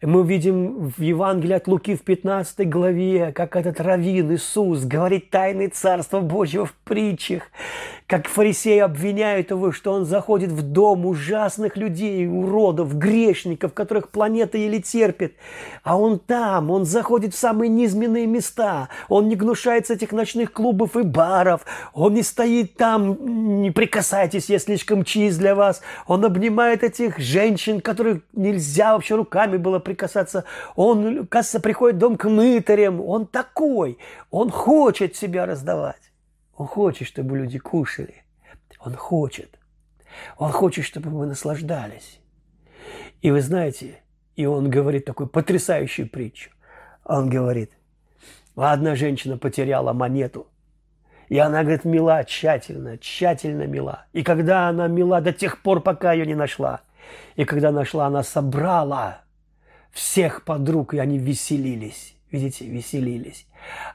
Мы 0.00 0.26
видим 0.26 0.88
в 0.88 1.00
Евангелии 1.00 1.54
от 1.54 1.68
Луки 1.68 1.94
в 1.94 2.02
15 2.02 2.68
главе, 2.68 3.30
как 3.30 3.54
этот 3.54 3.80
раввин 3.80 4.34
Иисус 4.34 4.82
говорит 4.84 5.30
тайны 5.30 5.68
Царства 5.68 6.18
Божьего 6.18 6.66
в 6.66 6.74
притчах, 6.82 7.44
как 8.12 8.28
фарисеи 8.28 8.76
обвиняют 8.76 9.52
его, 9.52 9.72
что 9.72 9.90
он 9.90 10.04
заходит 10.04 10.50
в 10.50 10.60
дом 10.60 11.06
ужасных 11.06 11.78
людей, 11.78 12.28
уродов, 12.28 12.94
грешников, 12.98 13.72
которых 13.72 14.10
планета 14.10 14.58
еле 14.58 14.82
терпит. 14.82 15.34
А 15.82 15.98
он 15.98 16.18
там, 16.18 16.70
он 16.70 16.84
заходит 16.84 17.32
в 17.32 17.38
самые 17.38 17.70
низменные 17.70 18.26
места, 18.26 18.90
он 19.08 19.30
не 19.30 19.34
гнушается 19.34 19.94
этих 19.94 20.12
ночных 20.12 20.52
клубов 20.52 20.94
и 20.98 21.04
баров, 21.04 21.62
он 21.94 22.12
не 22.12 22.22
стоит 22.22 22.76
там, 22.76 23.62
не 23.62 23.70
прикасайтесь, 23.70 24.50
я 24.50 24.58
слишком 24.58 25.04
чист 25.04 25.38
для 25.38 25.54
вас. 25.54 25.80
Он 26.06 26.22
обнимает 26.22 26.82
этих 26.82 27.18
женщин, 27.18 27.80
которых 27.80 28.20
нельзя 28.34 28.92
вообще 28.92 29.14
руками 29.14 29.56
было 29.56 29.78
прикасаться. 29.78 30.44
Он, 30.76 31.26
кажется, 31.28 31.60
приходит 31.60 31.96
в 31.96 32.00
дом 32.00 32.18
к 32.18 32.28
мытарям. 32.28 33.00
Он 33.00 33.26
такой. 33.26 33.96
Он 34.30 34.50
хочет 34.50 35.16
себя 35.16 35.46
раздавать. 35.46 36.11
Он 36.56 36.66
хочет, 36.66 37.08
чтобы 37.08 37.38
люди 37.38 37.58
кушали. 37.58 38.24
Он 38.80 38.94
хочет. 38.94 39.58
Он 40.36 40.50
хочет, 40.52 40.84
чтобы 40.84 41.10
мы 41.10 41.26
наслаждались. 41.26 42.20
И 43.22 43.30
вы 43.30 43.40
знаете, 43.40 44.02
и 44.36 44.46
он 44.46 44.70
говорит 44.70 45.04
такую 45.04 45.28
потрясающую 45.28 46.08
притчу. 46.08 46.50
Он 47.04 47.30
говорит, 47.30 47.72
одна 48.56 48.94
женщина 48.96 49.38
потеряла 49.38 49.92
монету, 49.92 50.48
и 51.28 51.38
она, 51.38 51.62
говорит, 51.62 51.84
мила 51.84 52.24
тщательно, 52.24 52.98
тщательно 52.98 53.62
мила. 53.66 54.06
И 54.12 54.22
когда 54.22 54.68
она 54.68 54.86
мила 54.86 55.20
до 55.20 55.32
тех 55.32 55.62
пор, 55.62 55.80
пока 55.80 56.12
ее 56.12 56.26
не 56.26 56.34
нашла. 56.34 56.82
И 57.36 57.44
когда 57.44 57.72
нашла, 57.72 58.06
она 58.06 58.22
собрала 58.22 59.22
всех 59.90 60.44
подруг, 60.44 60.94
и 60.94 60.98
они 60.98 61.18
веселились. 61.18 62.16
Видите, 62.30 62.66
веселились. 62.66 63.46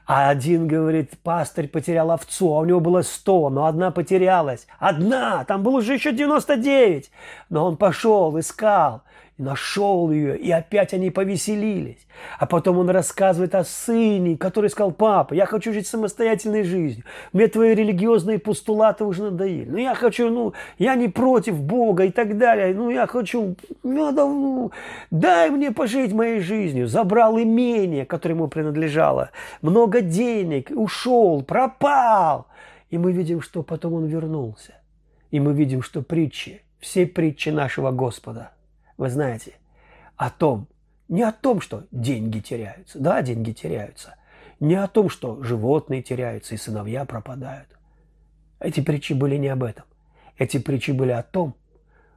А 0.06 0.30
один 0.30 0.66
говорит, 0.66 1.18
пастырь 1.22 1.68
потерял 1.68 2.10
овцу, 2.10 2.54
а 2.54 2.60
у 2.60 2.64
него 2.64 2.80
было 2.80 3.02
сто, 3.02 3.50
но 3.50 3.66
одна 3.66 3.90
потерялась. 3.90 4.66
Одна! 4.78 5.44
Там 5.44 5.62
было 5.62 5.78
уже 5.78 5.94
еще 5.94 6.12
99. 6.12 7.10
Но 7.50 7.66
он 7.66 7.76
пошел, 7.76 8.38
искал 8.38 9.02
нашел 9.38 10.10
ее, 10.10 10.36
и 10.36 10.50
опять 10.50 10.92
они 10.92 11.10
повеселились. 11.10 12.06
А 12.38 12.46
потом 12.46 12.78
он 12.78 12.90
рассказывает 12.90 13.54
о 13.54 13.64
сыне, 13.64 14.36
который 14.36 14.68
сказал, 14.68 14.90
папа, 14.90 15.34
я 15.34 15.46
хочу 15.46 15.72
жить 15.72 15.86
самостоятельной 15.86 16.64
жизнью. 16.64 17.04
Мне 17.32 17.46
твои 17.46 17.74
религиозные 17.74 18.40
постулаты 18.40 19.04
уже 19.04 19.22
надоели. 19.22 19.70
Ну, 19.70 19.76
я 19.78 19.94
хочу, 19.94 20.28
ну, 20.28 20.54
я 20.78 20.96
не 20.96 21.08
против 21.08 21.60
Бога 21.60 22.04
и 22.04 22.10
так 22.10 22.36
далее. 22.36 22.74
Ну, 22.74 22.90
я 22.90 23.06
хочу, 23.06 23.54
надо, 23.84 24.26
ну, 24.26 24.72
дай 25.12 25.50
мне 25.50 25.70
пожить 25.70 26.12
моей 26.12 26.40
жизнью. 26.40 26.88
Забрал 26.88 27.38
имение, 27.38 28.04
которое 28.04 28.34
ему 28.34 28.48
принадлежало. 28.48 29.30
Много 29.62 30.00
денег, 30.00 30.70
ушел, 30.70 31.42
пропал. 31.42 32.46
И 32.90 32.98
мы 32.98 33.12
видим, 33.12 33.40
что 33.40 33.62
потом 33.62 33.94
он 33.94 34.06
вернулся. 34.06 34.74
И 35.30 35.40
мы 35.40 35.52
видим, 35.52 35.82
что 35.82 36.02
притчи, 36.02 36.62
все 36.78 37.06
притчи 37.06 37.50
нашего 37.50 37.90
Господа– 37.90 38.52
вы 38.98 39.08
знаете, 39.10 39.54
о 40.16 40.28
том, 40.28 40.66
не 41.08 41.22
о 41.22 41.32
том, 41.32 41.60
что 41.60 41.84
деньги 41.92 42.40
теряются. 42.40 42.98
Да, 42.98 43.22
деньги 43.22 43.52
теряются. 43.52 44.16
Не 44.60 44.74
о 44.74 44.88
том, 44.88 45.08
что 45.08 45.42
животные 45.42 46.02
теряются 46.02 46.56
и 46.56 46.58
сыновья 46.58 47.04
пропадают. 47.04 47.68
Эти 48.58 48.80
притчи 48.80 49.12
были 49.12 49.36
не 49.36 49.48
об 49.48 49.62
этом. 49.62 49.84
Эти 50.36 50.58
притчи 50.58 50.90
были 50.90 51.12
о 51.12 51.22
том, 51.22 51.54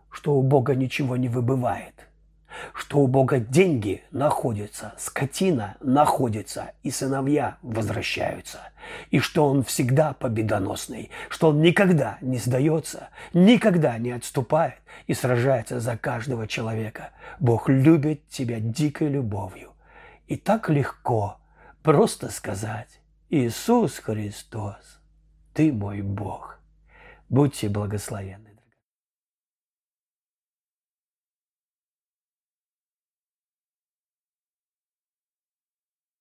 что 0.10 0.34
у 0.34 0.42
Бога 0.42 0.76
ничего 0.76 1.16
не 1.16 1.30
выбывает– 1.30 1.94
что 2.74 3.00
у 3.00 3.08
Бога 3.08 3.40
деньги 3.40 4.04
находятся, 4.12 4.94
скотина 4.98 5.78
находится, 5.80 6.72
и 6.84 6.92
сыновья 6.92 7.58
возвращаются, 7.62 8.60
и 9.10 9.20
что 9.20 9.48
Он 9.48 9.64
всегда 9.64 10.14
победоносный, 10.14 11.12
что 11.30 11.50
Он 11.50 11.62
никогда 11.62 12.18
не 12.22 12.38
сдается, 12.38 13.10
никогда 13.34 13.98
не 13.98 14.12
отступает 14.12 14.80
и 15.08 15.14
сражается 15.14 15.80
за 15.80 15.98
каждого 15.98 16.48
человека. 16.48 17.12
Бог 17.40 17.70
любит 17.70 18.28
тебя 18.28 18.60
дикой 18.60 19.10
любовью. 19.10 19.72
И 20.28 20.38
так 20.38 20.70
легко 20.70 21.38
просто 21.84 22.30
сказать 22.30 23.02
«Иисус 23.30 24.00
Христос, 24.00 25.00
Ты 25.54 25.74
мой 25.74 26.02
Бог». 26.02 26.60
Будьте 27.30 27.70
благословенны. 27.70 28.51